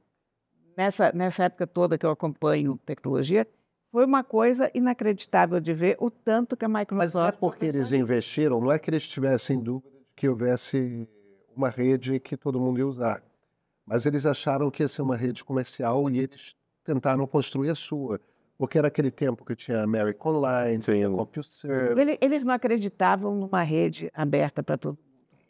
[0.76, 3.46] nessa, nessa época toda que eu acompanho tecnologia.
[3.90, 7.14] Foi uma coisa inacreditável de ver o tanto que a Microsoft...
[7.14, 11.06] Mas é porque eles investiram, não é que eles tivessem dúvida de que houvesse
[11.54, 13.22] uma rede que todo mundo ia usar.
[13.84, 18.20] Mas eles acharam que ia ser uma rede comercial e eles tentaram construir a sua.
[18.58, 20.92] Porque era aquele tempo que tinha American Online, Sim.
[20.92, 22.18] tinha CompuServe.
[22.20, 24.98] Eles não acreditavam numa rede aberta para todo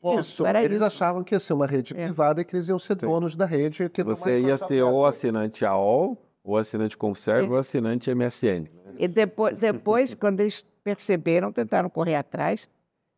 [0.02, 0.18] mundo.
[0.18, 0.84] Isso, eles isso.
[0.84, 2.06] achavam que ia ser uma rede é.
[2.06, 3.06] privada e que eles iam ser Sim.
[3.06, 3.88] donos da rede.
[4.04, 7.50] Você ia ser ou assinante AOL, ou assinante Conserve, é.
[7.50, 8.66] ou assinante MSN.
[8.98, 12.68] E depois, depois quando eles perceberam, tentaram correr atrás,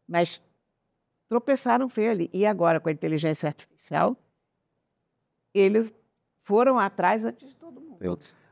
[0.06, 0.42] mas
[1.28, 2.30] tropeçaram feio ali.
[2.32, 4.16] E agora, com a inteligência artificial,
[5.54, 5.94] eles
[6.42, 7.83] foram atrás antes de todo mundo.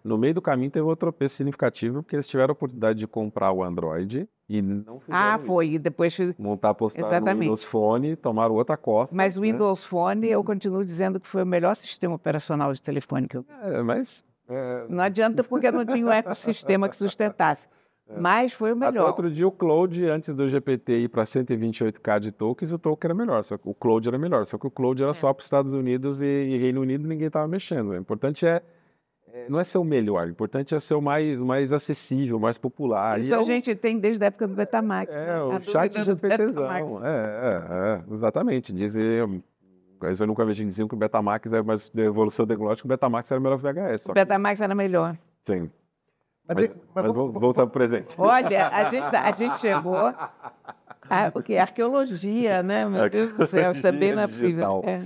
[0.04, 3.52] No meio do caminho teve outro tropeço significativo, porque eles tiveram a oportunidade de comprar
[3.52, 5.66] o Android e não fizeram Ah, foi.
[5.66, 5.74] Isso.
[5.76, 6.18] E depois...
[6.38, 7.34] Montar, postar Exatamente.
[7.34, 9.14] no Windows Phone, tomaram outra costa.
[9.14, 9.52] Mas o né?
[9.52, 13.44] Windows Phone, eu continuo dizendo que foi o melhor sistema operacional de telefone que eu.
[13.62, 14.24] É, mas...
[14.48, 14.86] É...
[14.88, 17.68] Não adianta porque não tinha um ecossistema que sustentasse.
[18.08, 18.18] É.
[18.18, 18.90] Mas foi o melhor.
[18.90, 23.08] Até outro dia o Cloud, antes do GPT ir para 128k de tokens, o token
[23.08, 23.44] era melhor.
[23.44, 24.44] Só que o Cloud era melhor.
[24.44, 25.14] Só que o Cloud era é.
[25.14, 27.90] só para os Estados Unidos e, e, Reino Unido ninguém estava mexendo.
[27.90, 28.62] O importante é,
[29.48, 33.18] não é ser o melhor, o importante é ser o mais, mais acessível, mais popular.
[33.18, 35.14] Isso e a é gente tem desde a época do Betamax.
[35.14, 35.42] É, né?
[35.42, 36.70] o chat GPTzão.
[37.04, 38.72] É, é, é, exatamente.
[38.72, 43.30] Dizem, eu nunca vi diziam que o Betamax era mais de evolução tecnológica, o Betamax
[43.30, 44.08] era melhor que o VHS.
[44.08, 45.16] O Betamax era melhor.
[45.42, 45.70] Sim.
[46.46, 48.14] Mas, mas, mas, mas vamos voltar para o presente.
[48.20, 49.96] Olha, a gente, a gente chegou.
[49.96, 51.56] A, o que?
[51.56, 52.84] Arqueologia, né?
[52.84, 54.82] Meu Deus do céu, isso também não é possível.
[54.84, 55.02] É.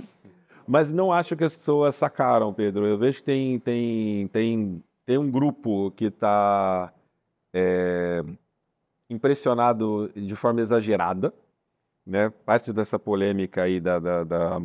[0.67, 2.85] Mas não acho que as pessoas sacaram, Pedro.
[2.85, 6.93] Eu vejo que tem, tem, tem, tem um grupo que está
[7.53, 8.21] é,
[9.09, 11.33] impressionado de forma exagerada.
[12.05, 12.29] Né?
[12.45, 14.61] Parte dessa polêmica aí da, da, da,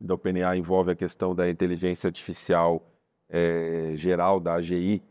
[0.00, 2.82] da OpenAI envolve a questão da inteligência artificial
[3.28, 5.02] é, geral, da AGI,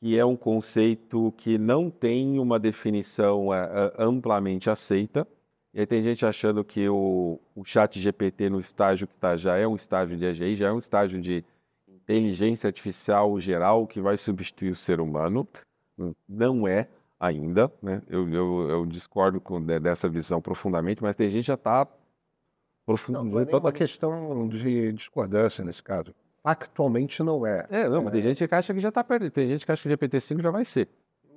[0.00, 5.26] que é um conceito que não tem uma definição é, amplamente aceita.
[5.78, 9.56] E aí tem gente achando que o, o chat GPT no estágio que está já
[9.56, 11.44] é um estágio de AGI, já é um estágio de
[11.88, 15.46] inteligência artificial geral que vai substituir o ser humano.
[16.28, 16.88] Não é
[17.20, 18.02] ainda, né?
[18.08, 21.86] eu, eu, eu discordo com, dessa visão profundamente, mas tem gente que já está
[22.84, 23.36] profundamente...
[23.36, 26.12] Não, não é uma questão de discordância nesse caso.
[26.42, 27.64] Factualmente não é.
[27.70, 28.24] É, não, mas tem é.
[28.24, 29.30] gente que acha que já está perdido.
[29.30, 30.88] Tem gente que acha que o GPT-5 já vai ser.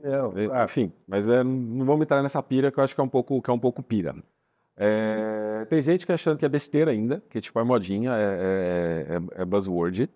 [0.03, 3.09] É, enfim, mas é, não vamos entrar nessa pira que eu acho que é um
[3.09, 4.15] pouco, que é um pouco pira.
[4.75, 9.17] É, tem gente que achando que é besteira ainda, que tipo é modinha, é, é,
[9.37, 10.09] é, é buzzword.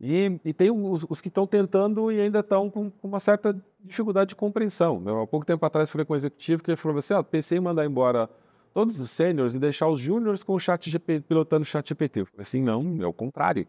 [0.00, 3.54] E, e tem os, os que estão tentando e ainda estão com, com, uma certa
[3.80, 4.98] dificuldade de compreensão.
[5.00, 5.10] Né?
[5.10, 7.60] Há pouco tempo atrás falei com um executivo que ele falou assim: ah, pensei em
[7.60, 8.28] mandar embora
[8.72, 12.20] todos os sêniores e deixar os júniores com o chat GP, pilotando o chat GPT.
[12.20, 13.66] Eu falei assim, não, é o contrário.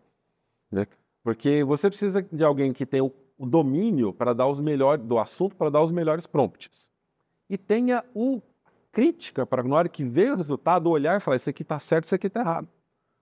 [0.72, 0.86] Né?
[1.24, 5.18] Porque você precisa de alguém que tenha o, o domínio para dar os melhores do
[5.18, 6.92] assunto, para dar os melhores prompts.
[7.50, 8.40] E tenha o
[8.92, 12.04] crítica para na hora que veio o resultado olhar e falar isso aqui está certo,
[12.04, 12.68] isso aqui está errado.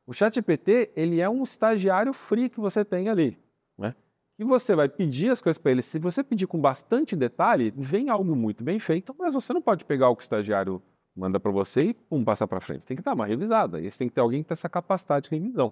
[0.06, 3.40] O ChatGPT, ele é um estagiário free que você tem ali,
[3.78, 3.96] né?
[4.38, 5.82] E você vai pedir as coisas para ele.
[5.82, 9.86] Se você pedir com bastante detalhe, vem algo muito bem feito, mas você não pode
[9.86, 10.82] pegar o que o estagiário
[11.16, 12.82] manda para você e pum, passar para frente.
[12.82, 13.80] Você tem que dar uma revisada.
[13.80, 15.72] E você tem que ter alguém que tem essa capacidade de revisão.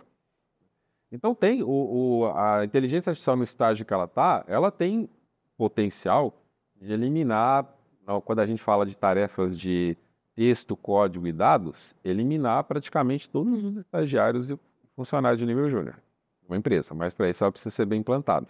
[1.11, 5.09] Então tem o, o, a inteligência artificial no estágio que ela está, ela tem
[5.57, 6.33] potencial
[6.79, 7.65] de eliminar,
[8.25, 9.97] quando a gente fala de tarefas de
[10.35, 14.59] texto, código e dados, eliminar praticamente todos os estagiários e
[14.95, 15.99] funcionários de nível júnior.
[16.47, 18.47] Uma empresa, mas para isso ela precisa ser bem implantada.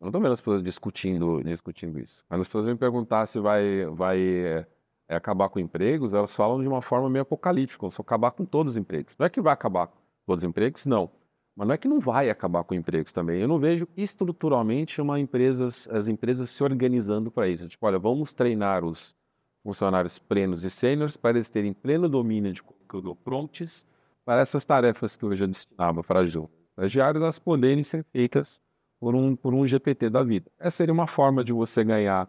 [0.00, 2.24] Eu não estou vendo as pessoas discutindo, discutindo isso.
[2.28, 4.66] Mas as pessoas vêm perguntar se vai, vai é,
[5.08, 8.72] é, acabar com empregos, elas falam de uma forma meio apocalíptica, se acabar com todos
[8.72, 9.16] os empregos.
[9.18, 11.10] Não é que vai acabar com todos os empregos, não.
[11.56, 13.40] Mas não é que não vai acabar com empregos também.
[13.40, 17.66] Eu não vejo estruturalmente uma empresa, as empresas se organizando para isso.
[17.66, 19.16] Tipo, olha, vamos treinar os
[19.62, 23.86] funcionários plenos e sêniores para eles terem pleno domínio de conteúdo prompts
[24.24, 28.60] para essas tarefas que hoje eu destinava para estagiários, elas poderem ser feitas
[29.00, 30.50] por um, por um GPT da vida.
[30.58, 32.28] Essa seria uma forma de você ganhar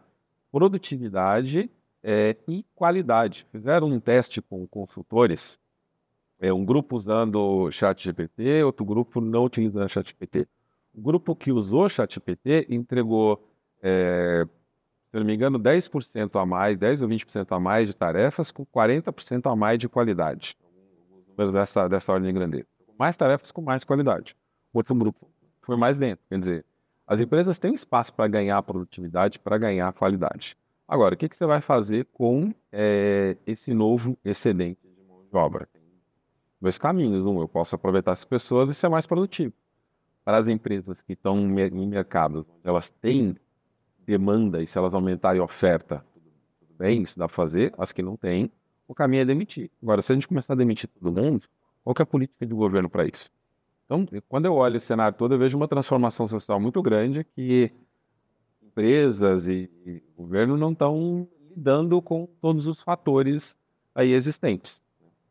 [0.52, 1.70] produtividade
[2.02, 3.46] é, e qualidade.
[3.52, 5.60] Fizeram um teste com consultores,
[6.40, 10.48] é, um grupo usando o ChatGPT, outro grupo não utilizando o ChatGPT.
[10.94, 13.44] O grupo que usou o ChatGPT entregou
[13.82, 14.48] é,
[15.10, 18.66] se não me engano, 10% a mais, 10 ou 20% a mais de tarefas com
[18.66, 20.58] 40% a mais de qualidade.
[21.12, 22.68] Os números dessa, dessa ordem de grandeza.
[23.00, 24.36] Mais tarefas com mais qualidade.
[24.74, 25.30] Outro grupo
[25.62, 26.20] foi mais lento.
[26.30, 26.66] Quer dizer,
[27.06, 30.58] as empresas têm espaço para ganhar produtividade, para ganhar qualidade.
[30.86, 35.70] Agora, o que, que você vai fazer com é, esse novo excedente de obra?
[36.60, 37.26] Dois caminhos.
[37.26, 39.54] Um, eu posso aproveitar essas pessoas e ser mais produtivo.
[40.24, 43.36] Para as empresas que estão em mercados onde elas têm
[44.06, 46.04] demanda e se elas aumentarem a oferta,
[46.60, 47.74] tudo bem, isso dá para fazer.
[47.78, 48.52] As que não têm,
[48.88, 49.70] o caminho é demitir.
[49.82, 51.46] Agora, se a gente começar a demitir todo mundo,
[51.84, 53.32] qual é a política de governo para isso?
[53.86, 57.72] Então, quando eu olho esse cenário todo, eu vejo uma transformação social muito grande que
[58.62, 63.58] empresas e, e governo não estão lidando com todos os fatores
[63.96, 64.84] aí existentes.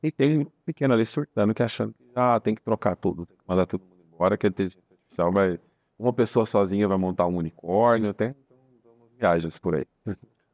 [0.07, 3.37] E tem um pequeno ali surtando que achando que ah, tem que trocar tudo, tem
[3.37, 5.59] que mandar todo mundo embora, que a inteligência artificial vai.
[5.99, 8.33] Uma pessoa sozinha vai montar um unicórnio, tem
[9.19, 9.85] viagens por aí.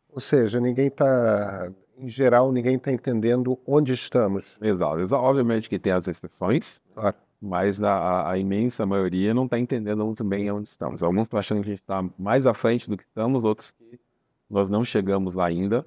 [0.09, 4.59] Ou seja, ninguém está, em geral, ninguém está entendendo onde estamos.
[4.63, 5.15] Exato.
[5.15, 7.17] Obviamente que tem as exceções, claro.
[7.39, 11.03] mas a, a, imensa maioria não está entendendo muito bem onde estamos.
[11.03, 14.01] Alguns estão achando que a gente está mais à frente do que estamos, outros que
[14.49, 15.85] nós não chegamos lá ainda.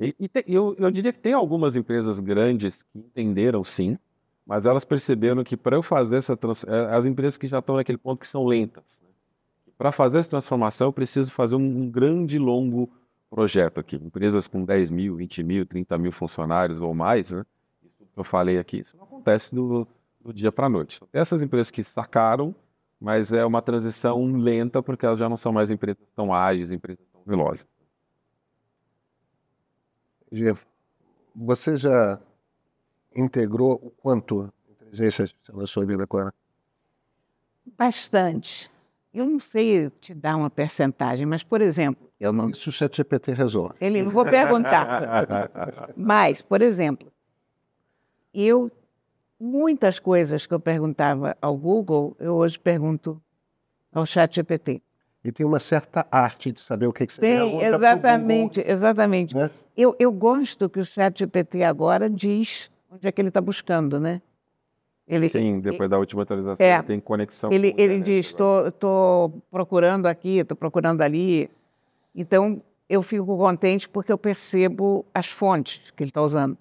[0.00, 3.98] E, e te, eu, eu diria que tem algumas empresas grandes que entenderam sim,
[4.46, 7.76] mas elas perceberam que para eu fazer essa transformação, é, as empresas que já estão
[7.76, 9.00] naquele ponto que são lentas.
[9.02, 9.08] Né?
[9.78, 12.90] Para fazer essa transformação, eu preciso fazer um, um grande, longo
[13.30, 13.96] projeto aqui.
[13.96, 17.44] Empresas com 10 mil, 20 mil, 30 mil funcionários ou mais, né?
[17.82, 19.88] Isso que eu falei aqui, isso não acontece do,
[20.20, 21.00] do dia para a noite.
[21.12, 22.54] Essas empresas que sacaram,
[23.00, 27.04] mas é uma transição lenta porque elas já não são mais empresas tão ágeis, empresas
[27.10, 27.66] tão velozes.
[31.34, 32.18] Você já
[33.14, 36.32] integrou o quanto inteligência artificial na sua vida agora?
[37.76, 38.70] Bastante.
[39.12, 42.50] Eu não sei te dar uma percentagem, mas, por exemplo, eu não.
[42.50, 43.74] Isso o ChatGPT resolve.
[43.80, 45.02] Ele não vou perguntar.
[45.96, 47.12] mas, por exemplo,
[48.32, 48.70] eu
[49.38, 53.20] muitas coisas que eu perguntava ao Google, eu hoje pergunto
[53.92, 54.80] ao ChatGPT.
[55.24, 59.36] E tem uma certa arte de saber o que, que você tem, exatamente, Google, exatamente.
[59.36, 59.50] Né?
[59.76, 64.20] Eu, eu gosto que o ChatGPT agora diz onde é que ele está buscando, né?
[65.06, 67.52] Ele, Sim, depois da última atualização é, tem conexão.
[67.52, 71.50] Ele, ele diz, estou procurando aqui, estou procurando ali.
[72.14, 76.56] Então, eu fico contente porque eu percebo as fontes que ele está usando.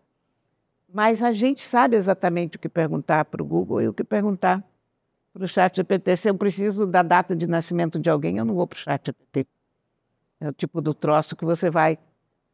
[0.93, 4.63] Mas a gente sabe exatamente o que perguntar para o Google e o que perguntar
[5.33, 6.17] para o chat GPT.
[6.17, 9.05] Se eu preciso da data de nascimento de alguém, eu não vou para o chat
[9.05, 9.47] GPT.
[10.39, 11.97] É o tipo do troço que você vai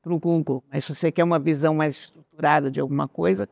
[0.01, 0.63] para o Google.
[0.71, 3.47] Mas se você quer uma visão mais estruturada de alguma coisa,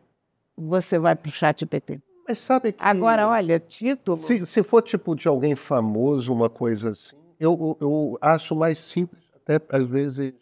[0.56, 2.02] você vai para o chat GPT.
[2.28, 2.84] Mas sabe que.
[2.84, 4.18] Agora, olha, título.
[4.18, 9.24] Se, se for tipo de alguém famoso, uma coisa assim, eu, eu acho mais simples
[9.36, 10.34] até às vezes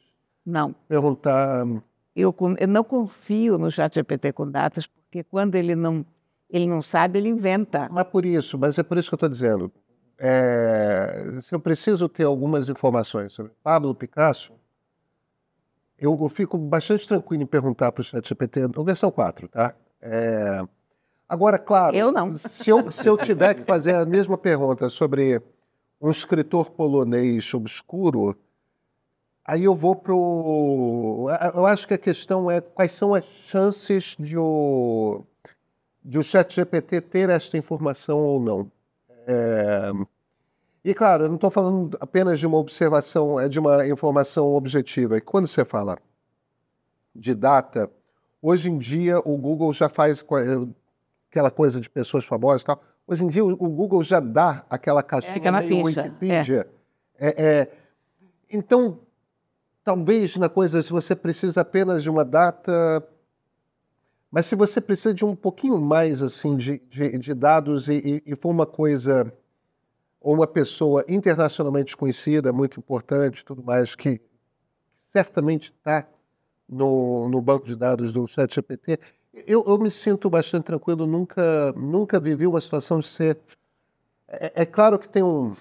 [0.45, 0.73] não.
[0.87, 1.65] perguntar.
[2.15, 6.05] Eu, eu não confio no chat GPT com datas, porque quando ele não,
[6.53, 7.89] ele não sabe, ele inventa.
[7.91, 9.71] Mas por isso, mas é por isso que eu estou dizendo.
[10.19, 14.53] É, se eu preciso ter algumas informações sobre Pablo Picasso,
[15.97, 19.73] eu, eu fico bastante tranquilo em perguntar para o ChatGPT, na versão 4, tá?
[19.99, 20.61] É,
[21.27, 22.29] agora, claro, eu não.
[22.29, 25.41] Se, eu, se eu tiver que fazer a mesma pergunta sobre
[25.99, 28.37] um escritor polonês obscuro,
[29.43, 31.29] aí eu vou para o.
[31.55, 35.25] Eu acho que a questão é quais são as chances de o,
[36.03, 38.71] de o ChatGPT ter esta informação ou não.
[39.25, 39.91] É,
[40.83, 45.17] e claro, eu não estou falando apenas de uma observação, é de uma informação objetiva.
[45.17, 45.97] E quando você fala
[47.15, 47.89] de data,
[48.41, 50.25] hoje em dia o Google já faz
[51.29, 52.83] aquela coisa de pessoas famosas e tal.
[53.07, 55.85] Hoje em dia o Google já dá aquela caixinha é meio.
[55.85, 56.67] Wikipedia.
[57.17, 57.27] É.
[57.27, 57.71] É, é.
[58.51, 58.99] então,
[59.83, 63.07] talvez na coisa, se você precisa apenas de uma data,
[64.33, 68.35] mas se você precisa de um pouquinho mais assim de, de, de dados e, e,
[68.35, 69.31] for uma coisa
[70.19, 74.19] ou uma pessoa internacionalmente conhecida, muito importante, tudo mais, que
[74.91, 76.07] certamente está
[76.67, 78.99] no, no, banco de dados do ChatGPT,
[79.45, 81.05] eu, eu me sinto bastante tranquilo.
[81.05, 83.37] Nunca, nunca vivi uma situação de ser.
[84.27, 85.55] É, é claro que tem um,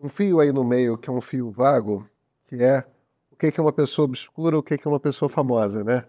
[0.00, 2.08] um fio aí no meio que é um fio vago,
[2.46, 2.84] que é
[3.32, 6.04] o que é uma pessoa obscura, o que é uma pessoa famosa, né?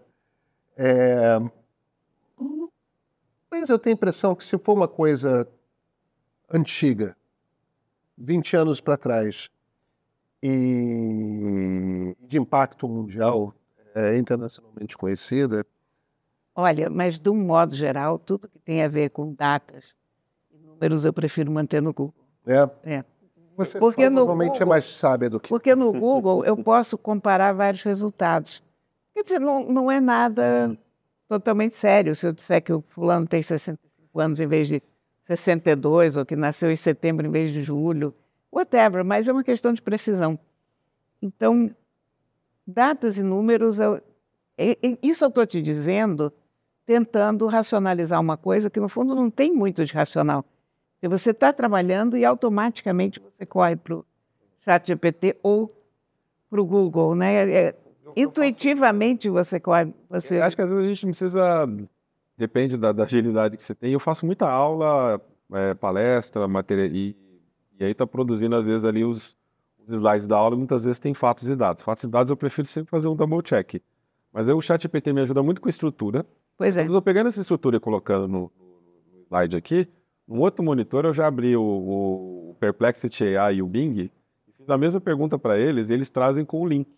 [0.78, 1.40] É...
[3.50, 5.48] Mas eu tenho a impressão que se for uma coisa
[6.48, 7.16] antiga,
[8.16, 9.50] 20 anos para trás,
[10.40, 13.52] e de impacto mundial,
[13.94, 15.66] é, internacionalmente conhecida.
[16.54, 19.94] Olha, mas de um modo geral, tudo que tem a ver com datas
[20.52, 22.24] e números eu prefiro manter no Google.
[22.46, 22.70] É.
[22.84, 23.04] é.
[23.56, 25.48] Você porque provavelmente é Google, é mais sábia do que.
[25.48, 28.62] Porque no Google eu posso comparar vários resultados.
[29.18, 30.78] Quer dizer, não, não é nada
[31.28, 32.14] totalmente sério.
[32.14, 34.80] Se eu disser que o fulano tem 65 anos em vez de
[35.26, 38.14] 62, ou que nasceu em setembro em vez de julho,
[38.52, 40.38] whatever, mas é uma questão de precisão.
[41.20, 41.74] Então,
[42.64, 44.00] datas e números, eu,
[45.02, 46.32] isso eu estou te dizendo
[46.86, 50.44] tentando racionalizar uma coisa que, no fundo, não tem muito de racional.
[50.92, 54.06] Porque você está trabalhando e automaticamente você corre para o
[54.64, 55.74] chat GPT ou
[56.48, 57.74] para o Google, né?
[58.16, 59.92] Intuitivamente você corre...
[60.10, 60.40] Você...
[60.40, 61.66] Acho que às vezes a gente não precisa
[62.38, 63.92] Depende da, da, agilidade que você tem.
[63.92, 65.20] Eu faço muita aula,
[65.52, 67.16] é, palestra, matéria e,
[67.80, 69.36] e aí está produzindo às vezes ali os,
[69.76, 70.54] os, slides da aula.
[70.54, 71.82] Muitas vezes tem fatos e dados.
[71.82, 73.82] Fatos e dados eu prefiro sempre fazer um double check.
[74.32, 76.24] Mas aí o chat GPT me ajuda muito com estrutura.
[76.56, 76.82] Pois é.
[76.82, 79.88] Eu estou pegando essa estrutura e colocando no, no, slide aqui.
[80.28, 84.12] No outro monitor eu já abri o, o Perplexity AI e o Bing e
[84.56, 86.88] fiz a mesma pergunta para eles e eles trazem com o link.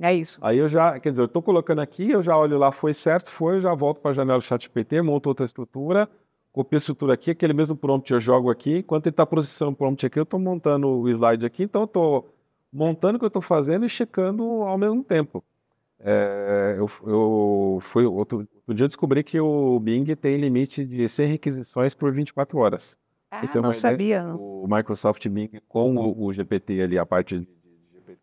[0.00, 0.38] É isso.
[0.42, 3.30] Aí eu já, quer dizer, eu estou colocando aqui, eu já olho lá, foi certo,
[3.30, 6.08] foi, eu já volto para a janela do ChatGPT, monto outra estrutura,
[6.52, 9.74] copio a estrutura aqui, aquele mesmo prompt eu jogo aqui, enquanto ele está processando o
[9.76, 12.28] prompt aqui, eu estou montando o slide aqui, então eu estou
[12.70, 15.42] montando o que eu estou fazendo e checando ao mesmo tempo.
[15.98, 21.08] É, eu, eu fui, outro, outro dia eu descobri que o Bing tem limite de
[21.08, 22.98] 100 requisições por 24 horas.
[23.30, 24.22] Ah, então, não sabia.
[24.22, 24.36] Não.
[24.36, 27.48] O Microsoft Bing com o, o GPT ali, a parte de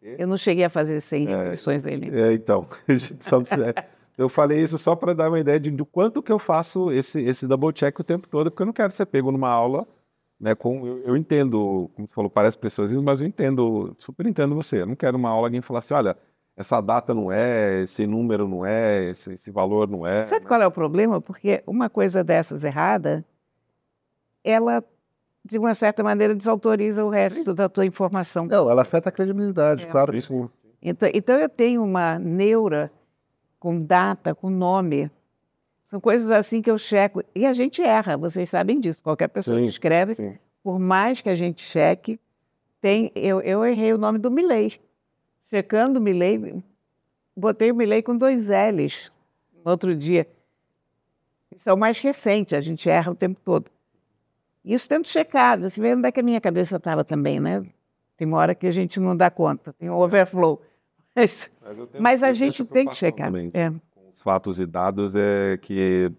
[0.01, 2.19] eu não cheguei a fazer 100 repetições é, dele.
[2.19, 2.67] É, então,
[4.17, 7.21] eu falei isso só para dar uma ideia de, do quanto que eu faço esse,
[7.21, 9.87] esse double check o tempo todo, porque eu não quero ser pego numa aula,
[10.39, 14.55] né, com, eu, eu entendo, como você falou, parece pessoas, mas eu entendo, super entendo
[14.55, 16.17] você, eu não quero uma aula alguém falar assim, olha,
[16.55, 20.23] essa data não é, esse número não é, esse, esse valor não é.
[20.25, 20.47] Sabe né?
[20.47, 21.19] qual é o problema?
[21.19, 23.25] Porque uma coisa dessas errada,
[24.43, 24.83] ela
[25.45, 28.45] de uma certa maneira, desautoriza o resto da tua informação.
[28.45, 29.87] Não, ela afeta a credibilidade, é.
[29.87, 30.49] claro que sim.
[30.81, 32.91] Então, então, eu tenho uma neura
[33.59, 35.09] com data, com nome.
[35.85, 37.23] São coisas assim que eu checo.
[37.33, 39.01] E a gente erra, vocês sabem disso.
[39.01, 40.37] Qualquer pessoa sim, que escreve, sim.
[40.61, 42.19] por mais que a gente cheque,
[42.81, 43.11] tem.
[43.15, 44.79] Eu, eu errei o nome do Milley.
[45.49, 46.61] Checando o Milley,
[47.35, 49.11] botei o Milley com dois L's
[49.63, 50.27] no outro dia.
[51.55, 53.71] Isso é o mais recente, a gente erra o tempo todo.
[54.63, 57.65] Isso tendo checado, você vê onde é que a minha cabeça estava também, né?
[58.15, 60.61] Tem uma hora que a gente não dá conta, tem um overflow.
[61.15, 63.31] Mas, mas, mas a gente tem que checar.
[63.53, 63.69] É.
[63.69, 66.11] Com os fatos e dados é que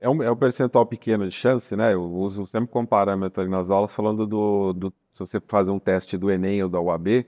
[0.00, 1.94] é um, é um percentual pequeno de chance, né?
[1.94, 5.78] Eu uso sempre como parâmetro ali nas aulas, falando do, do se você fazer um
[5.78, 7.24] teste do Enem ou da UAB,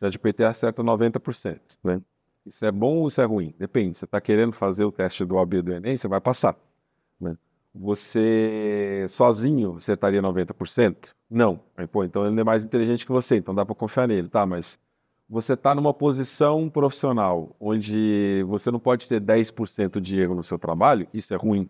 [0.00, 2.00] já de PT acerta 90%, né?
[2.46, 3.52] Isso é bom ou isso é ruim?
[3.58, 3.98] Depende.
[3.98, 6.56] Você está querendo fazer o teste do OAB do Enem, você vai passar.
[7.74, 11.12] Você sozinho você estaria 90%?
[11.28, 11.60] Não.
[11.76, 14.46] Aí, pô, então ele é mais inteligente que você, então dá para confiar nele, tá?
[14.46, 14.78] Mas
[15.28, 20.58] você está numa posição profissional onde você não pode ter 10% de erro no seu
[20.58, 21.68] trabalho, isso é ruim.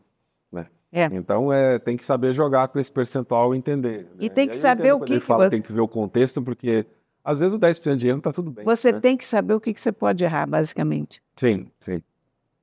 [0.53, 0.67] Né?
[0.93, 1.05] É.
[1.07, 4.07] Então é, tem que saber jogar com esse percentual e entender.
[4.19, 4.35] E né?
[4.35, 5.19] tem que e saber o que.
[5.21, 5.51] Fala, você...
[5.51, 6.85] tem que ver o contexto, porque
[7.25, 8.65] às vezes o 10% de erro está tudo bem.
[8.67, 9.01] Você né?
[9.01, 11.23] tem que saber o que, que você pode errar, basicamente.
[11.35, 12.03] Sim, sim.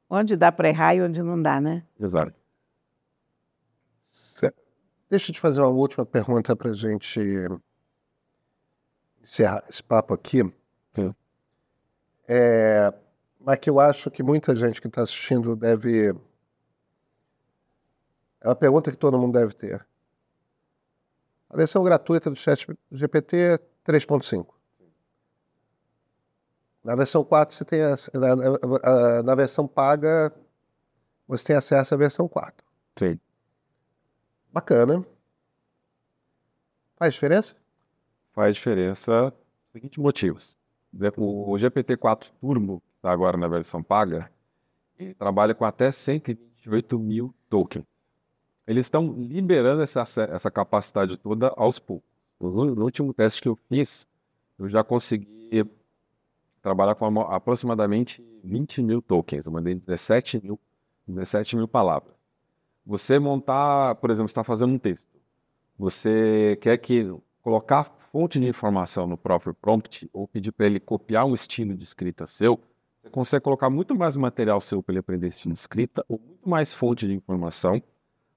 [0.08, 1.84] Onde dá para errar e onde não dá, né?
[2.00, 2.41] Exato.
[5.12, 7.20] Deixa eu te fazer uma última pergunta para a gente
[9.22, 10.42] encerrar esse papo aqui.
[10.96, 11.14] Sim.
[12.26, 12.94] É,
[13.38, 16.16] mas que eu acho que muita gente que está assistindo deve.
[18.40, 19.86] É uma pergunta que todo mundo deve ter.
[21.50, 24.48] A versão gratuita do Chat GPT 3.5.
[26.82, 30.34] Na versão 4 você tem a, na, na, versão paga
[31.28, 32.66] você tem acesso à versão 4.
[32.98, 33.20] Sim.
[34.52, 35.06] Bacana.
[36.98, 37.56] Faz diferença?
[38.34, 40.58] Faz diferença por seguintes motivos.
[41.18, 44.30] O GPT-4 Turbo, que está agora na versão paga,
[45.00, 47.86] ele trabalha com até 128 mil tokens.
[48.68, 52.08] Eles estão liberando essa, essa capacidade toda aos poucos.
[52.40, 54.08] No último teste que eu fiz,
[54.60, 55.66] eu já consegui
[56.62, 59.46] trabalhar com aproximadamente 20 mil tokens.
[59.46, 60.60] Eu mandei 17 mil,
[61.08, 62.21] 17 mil palavras.
[62.86, 65.08] Você montar, por exemplo, está fazendo um texto.
[65.78, 71.26] Você quer que colocar fonte de informação no próprio prompt ou pedir para ele copiar
[71.26, 72.60] um estilo de escrita seu,
[73.02, 76.48] você consegue colocar muito mais material seu para ele aprender estilo de escrita ou muito
[76.48, 77.82] mais fonte de informação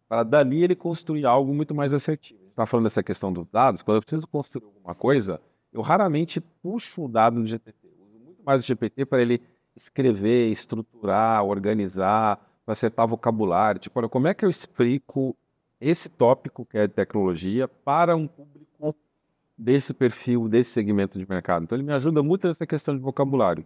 [0.09, 2.41] para dali ele construir algo muito mais assertivo.
[2.49, 3.83] Está falando dessa questão dos dados.
[3.83, 5.41] Quando eu preciso construir alguma coisa,
[5.73, 7.77] eu raramente puxo o dado no GPT.
[7.83, 9.43] Eu uso muito mais o GPT para ele
[9.75, 12.39] escrever, estruturar, organizar,
[12.73, 13.81] acertar vocabulário.
[13.81, 15.37] Tipo, olha, como é que eu explico
[15.81, 18.95] esse tópico que é tecnologia para um público
[19.57, 21.65] desse perfil, desse segmento de mercado?
[21.65, 23.65] Então, ele me ajuda muito nessa questão de vocabulário.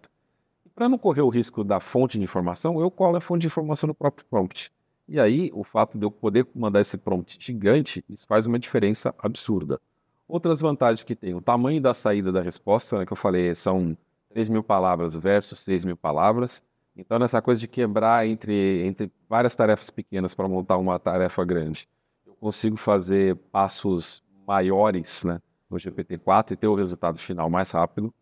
[0.74, 3.88] Para não correr o risco da fonte de informação, eu colo a fonte de informação
[3.88, 4.70] no próprio prompt.
[5.08, 9.14] E aí, o fato de eu poder mandar esse prompt gigante, isso faz uma diferença
[9.18, 9.80] absurda.
[10.28, 13.96] Outras vantagens que tem, o tamanho da saída da resposta, né, que eu falei, são
[14.28, 16.62] 3 mil palavras versus 6 mil palavras.
[16.98, 21.88] Então, nessa coisa de quebrar entre, entre várias tarefas pequenas para montar uma tarefa grande,
[22.26, 25.40] eu consigo fazer passos maiores né,
[25.70, 28.12] no GPT-4 e ter o resultado final mais rápido.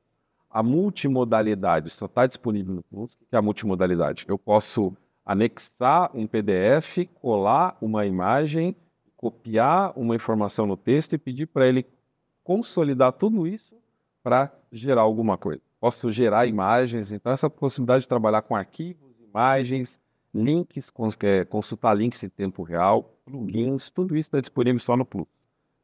[0.50, 3.14] A multimodalidade só está disponível no Plus.
[3.14, 4.26] O que é a multimodalidade?
[4.28, 8.76] Eu posso anexar um PDF, colar uma imagem,
[9.16, 11.86] copiar uma informação no texto e pedir para ele
[12.44, 13.74] consolidar tudo isso
[14.22, 17.12] para gerar alguma coisa posso gerar imagens.
[17.12, 20.00] Então, essa possibilidade de trabalhar com arquivos, imagens,
[20.34, 25.26] links, é, consultar links em tempo real, plugins, tudo isso está disponível só no Plus.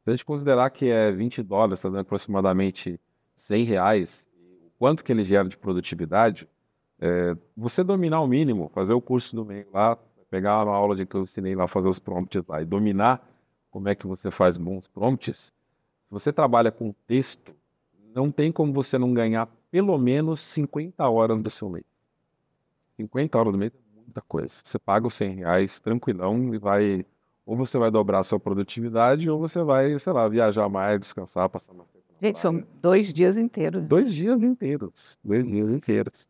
[0.03, 2.99] Se a gente considerar que é 20 dólares, está dando aproximadamente
[3.35, 4.27] 100 reais,
[4.65, 6.47] o quanto que ele gera de produtividade,
[6.99, 9.97] é, você dominar o mínimo, fazer o curso do meio lá,
[10.29, 13.29] pegar uma aula de que eu ensinei lá, fazer os prompts lá e dominar
[13.69, 17.55] como é que você faz bons prompts, se você trabalha com texto,
[18.13, 21.83] não tem como você não ganhar pelo menos 50 horas do seu mês.
[22.95, 24.53] 50 horas do mês é muita coisa.
[24.63, 27.03] Você paga os 100 reais tranquilão e vai.
[27.43, 31.49] Ou você vai dobrar a sua produtividade, ou você vai, sei lá, viajar mais, descansar,
[31.49, 32.05] passar mais tempo.
[32.21, 33.83] Gente, são dois dias inteiros.
[33.85, 35.17] Dois dias inteiros.
[35.23, 36.29] Dois dias inteiros.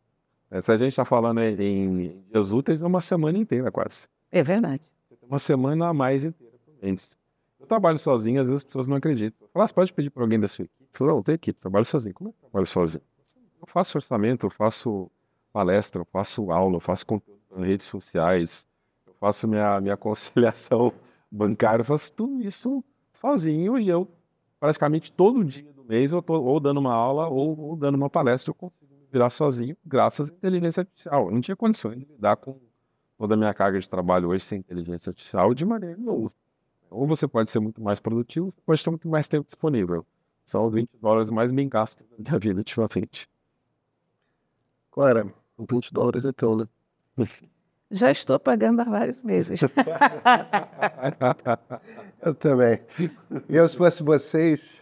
[0.62, 4.08] Se a gente está falando em, dias úteis, é uma semana inteira quase.
[4.32, 4.90] É verdade.
[5.20, 7.14] Uma semana a mais inteira, menos.
[7.60, 9.46] Eu trabalho sozinho, às vezes as pessoas não acreditam.
[9.52, 10.82] Fala, ah, você pode pedir para alguém da sua equipe?
[10.82, 12.14] Eu falo, não, tem equipe, trabalho sozinho.
[12.14, 13.04] Como é que trabalho sozinho?
[13.64, 15.10] Eu faço orçamento, eu faço
[15.50, 18.68] palestra, eu faço aula, eu faço conteúdo nas redes sociais,
[19.06, 20.92] eu faço minha, minha conciliação
[21.30, 22.84] bancária, eu faço tudo isso
[23.14, 24.06] sozinho e eu
[24.60, 28.10] praticamente todo dia do mês eu estou ou dando uma aula ou, ou, dando uma
[28.10, 31.28] palestra, eu consigo virar sozinho graças à inteligência artificial.
[31.28, 32.60] Eu não tinha condições de lidar com
[33.16, 36.30] toda a minha carga de trabalho hoje sem inteligência artificial de maneira nenhuma.
[36.90, 40.04] Ou você pode ser muito mais produtivo, pode ter muito mais tempo disponível.
[40.44, 43.26] São os 20 dólares mais bem gastos da minha vida ultimamente.
[44.96, 45.26] Agora,
[45.58, 46.68] 20 dólares então, né?
[47.90, 49.60] Já estou pagando há vários meses.
[52.22, 52.80] eu também.
[53.48, 54.80] Eu, se fosse vocês,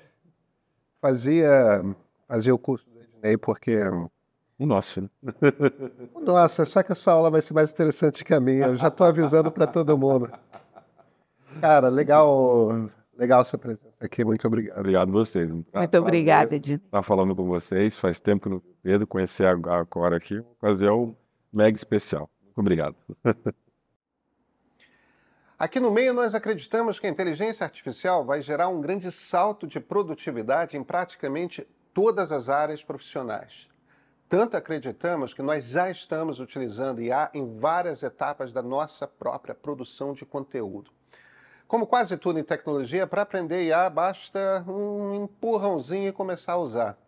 [1.00, 1.82] fazia,
[2.28, 3.78] fazia o curso do Ednei, porque...
[4.58, 5.08] O nosso, né?
[6.14, 8.66] O nosso, só que a sua aula vai ser mais interessante que a minha.
[8.66, 10.30] Eu já estou avisando para todo mundo.
[11.60, 14.24] Cara, legal, legal sua presença aqui.
[14.24, 14.78] Muito obrigado.
[14.78, 15.52] Obrigado a vocês.
[15.52, 16.76] Muito obrigada, Ednei.
[16.76, 17.98] Estar falando com vocês.
[17.98, 21.16] Faz tempo que não Pedro, conhecer agora aqui, uma ocasião
[21.52, 22.28] mega especial.
[22.42, 22.96] Muito obrigado.
[25.58, 29.78] Aqui no meio, nós acreditamos que a inteligência artificial vai gerar um grande salto de
[29.78, 33.68] produtividade em praticamente todas as áreas profissionais.
[34.28, 40.12] Tanto acreditamos que nós já estamos utilizando IA em várias etapas da nossa própria produção
[40.12, 40.90] de conteúdo.
[41.72, 46.98] Como quase tudo em tecnologia, para aprender IA basta um empurrãozinho e começar a usar.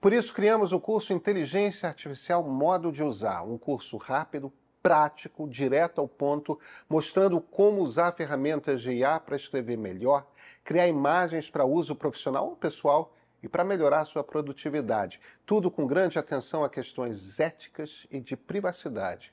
[0.00, 6.00] Por isso, criamos o curso Inteligência Artificial Modo de Usar, um curso rápido, prático, direto
[6.00, 6.56] ao ponto,
[6.88, 10.24] mostrando como usar ferramentas de IA para escrever melhor,
[10.62, 15.20] criar imagens para uso profissional ou pessoal e para melhorar sua produtividade.
[15.44, 19.32] Tudo com grande atenção a questões éticas e de privacidade.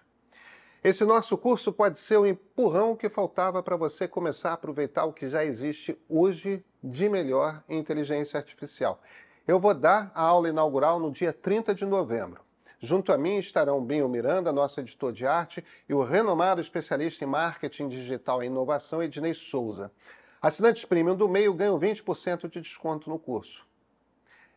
[0.83, 5.13] Esse nosso curso pode ser o empurrão que faltava para você começar a aproveitar o
[5.13, 9.01] que já existe hoje de melhor em inteligência artificial.
[9.47, 12.41] Eu vou dar a aula inaugural no dia 30 de novembro.
[12.81, 17.27] Junto a mim estarão Binho Miranda, nosso editor de arte, e o renomado especialista em
[17.27, 19.89] marketing digital e inovação, Ednei Souza.
[20.41, 23.65] Assinantes premium do meio ganham 20% de desconto no curso.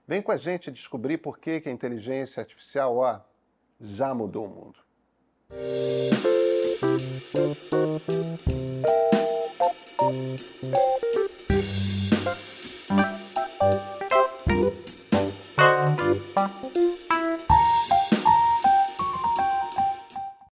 [0.08, 3.20] Vem com a gente descobrir por que, que a inteligência artificial ó,
[3.80, 4.85] já mudou o mundo.
[5.50, 7.15] Música